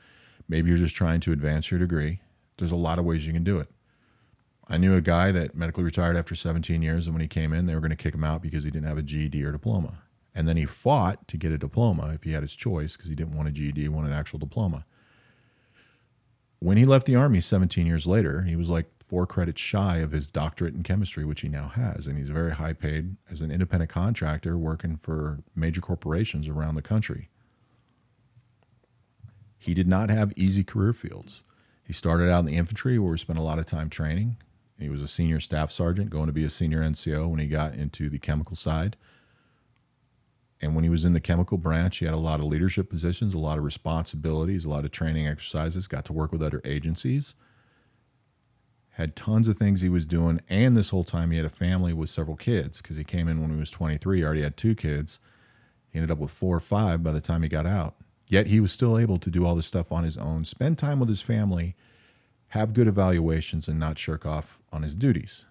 Maybe 0.49 0.69
you're 0.69 0.79
just 0.79 0.97
trying 0.97 1.21
to 1.21 1.33
advance 1.33 1.71
your 1.71 1.81
degree. 1.81 2.21
There's 2.59 2.73
a 2.73 2.77
lot 2.77 2.99
of 2.99 3.05
ways 3.05 3.27
you 3.27 3.33
can 3.33 3.45
do 3.45 3.59
it. 3.59 3.69
I 4.69 4.79
knew 4.79 4.97
a 4.97 5.01
guy 5.01 5.31
that 5.33 5.55
medically 5.55 5.85
retired 5.85 6.17
after 6.17 6.35
17 6.35 6.83
years, 6.83 7.07
and 7.07 7.15
when 7.15 7.21
he 7.21 7.29
came 7.29 7.53
in, 7.53 7.67
they 7.67 7.75
were 7.75 7.81
going 7.81 7.91
to 7.91 7.97
kick 7.97 8.15
him 8.15 8.25
out 8.25 8.43
because 8.43 8.65
he 8.65 8.71
didn't 8.71 8.89
have 8.89 8.99
a 8.99 9.03
GED 9.03 9.45
or 9.45 9.53
diploma. 9.53 10.03
And 10.35 10.49
then 10.49 10.57
he 10.57 10.67
fought 10.67 11.29
to 11.29 11.37
get 11.37 11.53
a 11.53 11.59
diploma 11.59 12.13
if 12.15 12.25
he 12.25 12.33
had 12.33 12.43
his 12.43 12.57
choice 12.57 12.97
because 12.97 13.09
he 13.09 13.15
didn't 13.15 13.37
want 13.37 13.49
a 13.49 13.53
GED, 13.53 13.81
he 13.81 13.89
wanted 13.89 14.11
an 14.11 14.19
actual 14.19 14.39
diploma. 14.39 14.85
When 16.59 16.77
he 16.77 16.85
left 16.85 17.07
the 17.07 17.17
Army 17.17 17.41
17 17.41 17.87
years 17.87 18.07
later, 18.07 18.43
he 18.43 18.57
was 18.57 18.69
like 18.69 18.87
four 18.99 19.27
credits 19.27 19.61
shy 19.61 19.99
of 19.99 20.11
his 20.11 20.27
doctorate 20.27 20.75
in 20.75 20.83
chemistry, 20.83 21.25
which 21.25 21.43
he 21.43 21.49
now 21.49 21.69
has. 21.69 22.07
And 22.07 22.19
he's 22.19 22.29
very 22.29 22.53
high 22.53 22.73
paid 22.73 23.17
as 23.31 23.41
an 23.41 23.51
independent 23.51 23.91
contractor 23.91 24.59
working 24.59 24.97
for 24.97 25.41
major 25.55 25.81
corporations 25.81 26.49
around 26.49 26.75
the 26.75 26.83
country. 26.83 27.29
He 29.59 29.75
did 29.75 29.87
not 29.87 30.11
have 30.11 30.33
easy 30.37 30.65
career 30.65 30.93
fields. 30.93 31.45
He 31.87 31.93
started 31.93 32.29
out 32.29 32.41
in 32.41 32.47
the 32.47 32.57
infantry 32.57 32.99
where 32.99 33.13
we 33.13 33.19
spent 33.19 33.39
a 33.39 33.43
lot 33.43 33.59
of 33.59 33.67
time 33.67 33.89
training. 33.89 34.37
He 34.79 34.89
was 34.89 35.01
a 35.01 35.07
senior 35.07 35.41
staff 35.41 35.71
sergeant, 35.71 36.11
going 36.11 36.27
to 36.27 36.33
be 36.33 36.45
a 36.45 36.51
senior 36.51 36.81
NCO 36.81 37.29
when 37.29 37.39
he 37.39 37.47
got 37.47 37.75
into 37.75 38.11
the 38.11 38.19
chemical 38.19 38.57
side. 38.57 38.97
And 40.61 40.75
when 40.75 40.85
he 40.85 40.91
was 40.91 41.05
in 41.05 41.13
the 41.13 41.21
chemical 41.21 41.59
branch, 41.59 41.99
he 41.99 42.07
had 42.07 42.15
a 42.15 42.19
lot 42.19 42.41
of 42.41 42.47
leadership 42.47 42.91
positions, 42.91 43.35
a 43.35 43.39
lot 43.39 43.59
of 43.59 43.65
responsibilities, 43.65 44.65
a 44.65 44.69
lot 44.69 44.85
of 44.85 44.91
training 44.91 45.27
exercises, 45.27 45.87
got 45.87 46.05
to 46.07 46.13
work 46.13 46.33
with 46.33 46.43
other 46.43 46.61
agencies, 46.65 47.35
had 48.93 49.15
tons 49.15 49.49
of 49.49 49.57
things 49.57 49.81
he 49.81 49.89
was 49.89 50.07
doing. 50.07 50.41
And 50.49 50.77
this 50.77 50.91
whole 50.91 51.05
time, 51.05 51.31
he 51.31 51.37
had 51.37 51.47
a 51.47 51.51
family 51.51 51.93
with 51.93 52.11
several 52.11 52.37
kids 52.37 52.81
because 52.81 52.97
he 52.97 53.05
came 53.05 53.29
in 53.29 53.41
when 53.41 53.51
he 53.51 53.59
was 53.59 53.71
23, 53.71 54.25
already 54.25 54.43
had 54.43 54.57
two 54.57 54.75
kids. 54.75 55.21
He 55.91 55.99
ended 55.99 56.11
up 56.11 56.19
with 56.19 56.31
four 56.31 56.57
or 56.57 56.61
five 56.61 57.03
by 57.03 57.13
the 57.13 57.21
time 57.21 57.43
he 57.43 57.49
got 57.49 57.67
out. 57.67 57.95
Yet 58.29 58.49
he 58.49 58.61
was 58.61 58.73
still 58.73 58.99
able 58.99 59.19
to 59.19 59.31
do 59.31 59.47
all 59.47 59.55
this 59.55 59.67
stuff 59.67 59.93
on 59.93 60.05
his 60.05 60.17
own, 60.17 60.45
spend 60.45 60.79
time 60.79 60.99
with 60.99 61.09
his 61.09 61.23
family, 61.23 61.77
have 62.49 62.75
good 62.75 62.89
evaluations, 62.89 63.69
and 63.69 63.79
not 63.79 63.99
shirk 63.99 64.27
off 64.27 64.59
on 64.73 64.83
his 64.83 64.95
duties. 64.95 65.45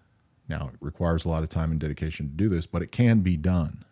Now, 0.48 0.70
it 0.74 0.78
requires 0.80 1.26
a 1.26 1.30
lot 1.30 1.44
of 1.44 1.50
time 1.50 1.72
and 1.72 1.80
dedication 1.80 2.28
to 2.28 2.34
do 2.34 2.50
this, 2.50 2.68
but 2.68 2.82
it 2.82 2.92
can 2.92 3.22
be 3.22 3.38
done. 3.38 3.86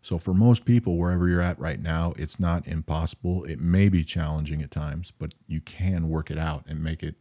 So, 0.00 0.18
for 0.18 0.34
most 0.34 0.64
people, 0.64 0.96
wherever 0.96 1.28
you're 1.28 1.40
at 1.40 1.60
right 1.60 1.80
now, 1.80 2.12
it's 2.16 2.40
not 2.40 2.66
impossible. 2.66 3.44
It 3.44 3.60
may 3.60 3.88
be 3.88 4.02
challenging 4.02 4.60
at 4.60 4.72
times, 4.72 5.12
but 5.16 5.34
you 5.46 5.60
can 5.60 6.08
work 6.08 6.30
it 6.30 6.38
out 6.38 6.64
and 6.66 6.82
make 6.82 7.04
it 7.04 7.14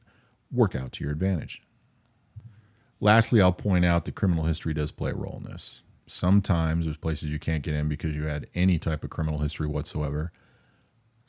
work 0.51 0.75
out 0.75 0.91
to 0.93 1.03
your 1.03 1.13
advantage. 1.13 1.61
Lastly, 2.99 3.41
I'll 3.41 3.53
point 3.53 3.85
out 3.85 4.05
that 4.05 4.15
criminal 4.15 4.45
history 4.45 4.73
does 4.73 4.91
play 4.91 5.11
a 5.11 5.15
role 5.15 5.37
in 5.37 5.51
this. 5.51 5.83
Sometimes 6.07 6.85
there's 6.85 6.97
places 6.97 7.31
you 7.31 7.39
can't 7.39 7.63
get 7.63 7.75
in 7.75 7.87
because 7.87 8.15
you 8.15 8.25
had 8.25 8.47
any 8.55 8.79
type 8.79 9.03
of 9.03 9.09
criminal 9.11 9.39
history 9.39 9.67
whatsoever. 9.67 10.31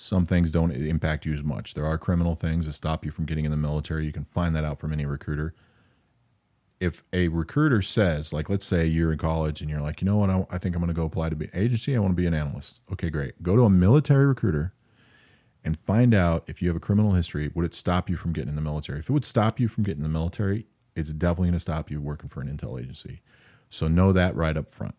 Some 0.02 0.26
things 0.26 0.50
don't 0.50 0.72
impact 0.72 1.26
you 1.26 1.32
as 1.32 1.44
much. 1.44 1.74
There 1.74 1.86
are 1.86 1.96
criminal 1.96 2.34
things 2.34 2.66
that 2.66 2.72
stop 2.72 3.04
you 3.04 3.12
from 3.12 3.24
getting 3.24 3.44
in 3.44 3.52
the 3.52 3.56
military. 3.56 4.04
You 4.04 4.12
can 4.12 4.24
find 4.24 4.56
that 4.56 4.64
out 4.64 4.80
from 4.80 4.92
any 4.92 5.06
recruiter 5.06 5.54
if 6.80 7.04
a 7.12 7.28
recruiter 7.28 7.80
says, 7.80 8.32
like, 8.32 8.50
let's 8.50 8.66
say 8.66 8.84
you're 8.84 9.12
in 9.12 9.18
college 9.18 9.60
and 9.60 9.70
you're 9.70 9.80
like, 9.80 10.02
you 10.02 10.04
know 10.04 10.16
what, 10.16 10.28
I, 10.28 10.44
I 10.50 10.58
think 10.58 10.74
I'm 10.74 10.80
going 10.80 10.88
to 10.88 11.00
go 11.00 11.04
apply 11.04 11.28
to 11.28 11.36
be 11.36 11.44
an 11.44 11.52
agency. 11.54 11.94
I 11.94 12.00
want 12.00 12.10
to 12.10 12.20
be 12.20 12.26
an 12.26 12.34
analyst. 12.34 12.80
Okay, 12.90 13.08
great. 13.08 13.40
Go 13.40 13.54
to 13.54 13.62
a 13.62 13.70
military 13.70 14.26
recruiter 14.26 14.74
and 15.64 15.78
find 15.78 16.12
out 16.12 16.42
if 16.48 16.60
you 16.60 16.66
have 16.66 16.76
a 16.76 16.80
criminal 16.80 17.12
history. 17.12 17.52
Would 17.54 17.64
it 17.64 17.72
stop 17.72 18.10
you 18.10 18.16
from 18.16 18.32
getting 18.32 18.48
in 18.48 18.56
the 18.56 18.60
military? 18.60 18.98
If 18.98 19.08
it 19.08 19.12
would 19.12 19.24
stop 19.24 19.60
you 19.60 19.68
from 19.68 19.84
getting 19.84 20.04
in 20.04 20.12
the 20.12 20.18
military, 20.18 20.66
it's 20.96 21.12
definitely 21.12 21.50
going 21.50 21.52
to 21.52 21.60
stop 21.60 21.88
you 21.88 22.00
working 22.00 22.28
for 22.28 22.40
an 22.40 22.48
intel 22.48 22.80
agency. 22.80 23.20
So 23.70 23.86
know 23.86 24.10
that 24.12 24.34
right 24.34 24.56
up 24.56 24.68
front. 24.68 24.96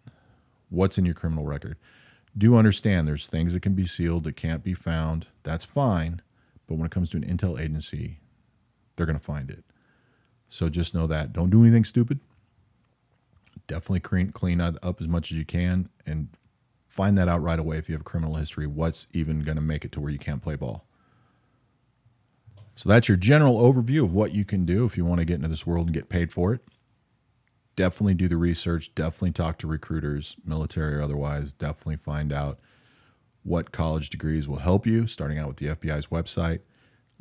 What's 0.70 0.98
in 0.98 1.04
your 1.04 1.16
criminal 1.16 1.44
record? 1.44 1.76
Do 2.38 2.56
understand 2.56 3.08
there's 3.08 3.28
things 3.28 3.54
that 3.54 3.62
can 3.62 3.74
be 3.74 3.86
sealed 3.86 4.24
that 4.24 4.36
can't 4.36 4.64
be 4.64 4.74
found. 4.74 5.28
That's 5.44 5.66
fine. 5.66 6.22
But 6.68 6.76
when 6.76 6.86
it 6.86 6.92
comes 6.92 7.10
to 7.12 7.18
an 7.18 7.26
intel 7.26 7.60
agency, 7.60 8.20
they're 8.96 9.06
going 9.06 9.18
to 9.18 9.24
find 9.24 9.52
it. 9.52 9.64
So 10.50 10.70
just 10.70 10.94
know 10.94 11.08
that. 11.08 11.34
Don't 11.34 11.50
do 11.50 11.62
anything 11.62 11.84
stupid. 11.84 12.20
Definitely 13.68 14.02
clean, 14.02 14.30
clean 14.32 14.62
up 14.62 14.78
as 15.00 15.08
much 15.08 15.32
as 15.32 15.38
you 15.38 15.46
can 15.46 15.90
and 16.06 16.30
find 16.88 17.18
that 17.18 17.28
out 17.28 17.42
right 17.42 17.60
away 17.60 17.78
if 17.78 17.90
you 17.90 17.94
have 17.94 18.02
a 18.02 18.06
criminal 18.06 18.36
history. 18.36 18.68
What's 18.68 19.08
even 19.14 19.40
going 19.40 19.56
to 19.56 19.62
make 19.62 19.86
it 19.86 19.92
to 19.94 20.00
where 20.00 20.12
you 20.12 20.20
can't 20.20 20.42
play 20.42 20.56
ball? 20.56 20.86
So 22.76 22.90
that's 22.90 23.08
your 23.08 23.18
general 23.18 23.60
overview 23.60 24.04
of 24.04 24.14
what 24.14 24.32
you 24.34 24.46
can 24.46 24.66
do 24.66 24.86
if 24.86 24.98
you 24.98 25.06
want 25.06 25.20
to 25.20 25.26
get 25.26 25.36
into 25.36 25.48
this 25.48 25.68
world 25.68 25.88
and 25.88 25.94
get 25.94 26.10
paid 26.10 26.32
for 26.32 26.54
it. 26.54 26.62
Definitely 27.76 28.14
do 28.16 28.28
the 28.28 28.38
research. 28.38 28.94
Definitely 28.94 29.32
talk 29.32 29.58
to 29.60 29.68
recruiters, 29.68 30.36
military 30.46 30.96
or 30.96 31.02
otherwise. 31.02 31.54
Definitely 31.54 31.98
find 31.98 32.32
out 32.32 32.60
what 33.44 33.72
college 33.72 34.10
degrees 34.10 34.48
will 34.48 34.58
help 34.58 34.86
you, 34.86 35.08
starting 35.08 35.38
out 35.38 35.48
with 35.48 35.58
the 35.58 35.68
FBI's 35.68 36.08
website 36.08 36.60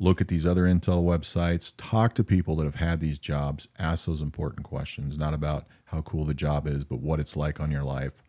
look 0.03 0.19
at 0.19 0.27
these 0.27 0.45
other 0.45 0.63
intel 0.63 1.03
websites, 1.03 1.73
talk 1.77 2.13
to 2.15 2.23
people 2.23 2.57
that 2.57 2.65
have 2.65 2.75
had 2.75 2.99
these 2.99 3.17
jobs, 3.19 3.67
ask 3.79 4.05
those 4.05 4.21
important 4.21 4.65
questions, 4.65 5.17
not 5.17 5.33
about 5.33 5.65
how 5.85 6.01
cool 6.01 6.25
the 6.25 6.33
job 6.33 6.67
is, 6.67 6.83
but 6.83 6.99
what 6.99 7.19
it's 7.19 7.37
like 7.37 7.59
on 7.59 7.71
your 7.71 7.83
life. 7.83 8.21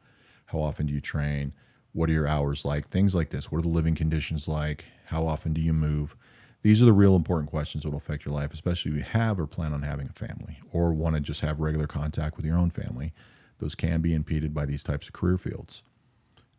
How 0.47 0.61
often 0.61 0.87
do 0.87 0.93
you 0.93 1.01
train? 1.01 1.53
What 1.93 2.09
are 2.09 2.13
your 2.13 2.29
hours 2.29 2.65
like? 2.65 2.89
Things 2.89 3.15
like 3.15 3.31
this. 3.31 3.51
What 3.51 3.59
are 3.59 3.63
the 3.63 3.69
living 3.69 3.95
conditions 3.95 4.47
like? 4.47 4.85
How 5.07 5.27
often 5.27 5.53
do 5.53 5.61
you 5.61 5.73
move? 5.73 6.17
These 6.65 6.81
are 6.81 6.87
the 6.87 6.95
real 6.95 7.15
important 7.15 7.51
questions 7.51 7.85
that 7.85 7.91
will 7.91 7.99
affect 7.99 8.25
your 8.25 8.35
life, 8.35 8.55
especially 8.55 8.93
if 8.93 8.97
you 8.97 9.05
have 9.05 9.39
or 9.39 9.47
plan 9.47 9.75
on 9.75 9.83
having 9.83 10.09
a 10.09 10.13
family 10.15 10.61
or 10.73 10.95
want 10.95 11.15
to 11.15 11.21
just 11.21 11.43
have 11.43 11.61
regular 11.61 11.87
contact 11.87 12.39
with 12.39 12.47
your 12.47 12.57
own 12.57 12.71
family. 12.71 13.13
Those 13.59 13.75
can 13.75 14.01
be 14.01 14.15
impeded 14.15 14.55
by 14.55 14.65
these 14.65 14.83
types 14.83 15.07
of 15.07 15.13
career 15.13 15.37
fields. 15.37 15.83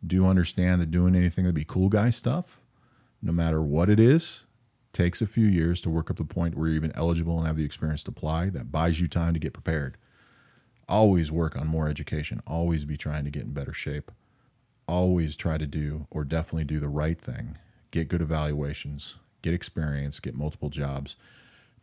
Do 0.06 0.24
understand 0.24 0.80
that 0.80 0.92
doing 0.92 1.16
anything 1.16 1.44
to 1.44 1.52
be 1.52 1.64
cool 1.64 1.88
guy 1.88 2.10
stuff, 2.10 2.60
no 3.20 3.32
matter 3.32 3.60
what 3.60 3.90
it 3.90 3.98
is, 3.98 4.44
takes 4.92 5.20
a 5.20 5.26
few 5.26 5.46
years 5.46 5.80
to 5.80 5.90
work 5.90 6.08
up 6.08 6.18
the 6.18 6.24
point 6.24 6.54
where 6.54 6.68
you're 6.68 6.76
even 6.76 6.92
eligible 6.94 7.38
and 7.38 7.48
have 7.48 7.56
the 7.56 7.64
experience 7.64 8.04
to 8.04 8.12
apply. 8.12 8.50
That 8.50 8.70
buys 8.70 9.00
you 9.00 9.08
time 9.08 9.34
to 9.34 9.40
get 9.40 9.54
prepared. 9.54 9.96
Always 10.88 11.32
work 11.32 11.56
on 11.56 11.66
more 11.66 11.88
education. 11.88 12.40
Always 12.46 12.84
be 12.84 12.96
trying 12.96 13.24
to 13.24 13.30
get 13.30 13.42
in 13.42 13.52
better 13.52 13.72
shape. 13.72 14.12
Always 14.86 15.34
try 15.34 15.58
to 15.58 15.66
do, 15.66 16.06
or 16.12 16.24
definitely 16.24 16.64
do, 16.64 16.78
the 16.78 16.88
right 16.88 17.20
thing. 17.20 17.58
Get 17.90 18.06
good 18.06 18.22
evaluations, 18.22 19.16
get 19.46 19.54
experience, 19.54 20.18
get 20.18 20.36
multiple 20.36 20.70
jobs. 20.70 21.16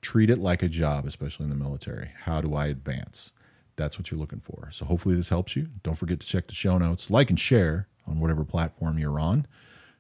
Treat 0.02 0.30
it 0.30 0.38
like 0.38 0.62
a 0.62 0.68
job, 0.68 1.06
especially 1.06 1.46
in 1.46 1.50
the 1.50 1.56
military. 1.56 2.12
How 2.24 2.42
do 2.42 2.54
I 2.56 2.68
advance? 2.68 3.32
That's 3.78 3.98
what 3.98 4.12
you're 4.12 4.20
looking 4.20 4.42
for. 4.42 4.70
So 4.72 4.84
hopefully 4.86 5.16
this 5.16 5.30
helps 5.30 5.56
you. 5.56 5.70
Don't 5.82 5.96
forget 5.96 6.20
to 6.20 6.28
check 6.28 6.48
the 6.48 6.54
show 6.54 6.78
notes, 6.78 7.10
like 7.10 7.30
and 7.30 7.40
share 7.40 7.88
on 8.06 8.20
whatever 8.20 8.44
platform 8.44 9.00
you're 9.00 9.18
on. 9.18 9.48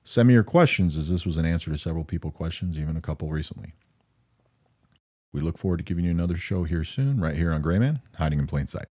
Send 0.04 0.28
me 0.28 0.34
your 0.34 0.44
questions, 0.44 0.98
as 0.98 1.10
this 1.10 1.26
was 1.26 1.38
an 1.38 1.46
answer 1.46 1.72
to 1.72 1.78
several 1.78 2.04
people 2.04 2.32
questions, 2.32 2.78
even 2.78 2.98
a 2.98 3.02
couple 3.02 3.30
recently. 3.30 3.72
We 5.32 5.40
look 5.40 5.58
forward 5.58 5.78
to 5.78 5.84
giving 5.86 6.04
you 6.04 6.12
another 6.12 6.36
show 6.36 6.66
here 6.66 6.84
soon, 6.84 7.22
right 7.22 7.38
here 7.38 7.54
on 7.54 7.62
Gray 7.62 7.80
Man, 7.80 8.02
Hiding 8.18 8.40
in 8.40 8.46
Plain 8.46 8.68
Sight. 8.68 8.93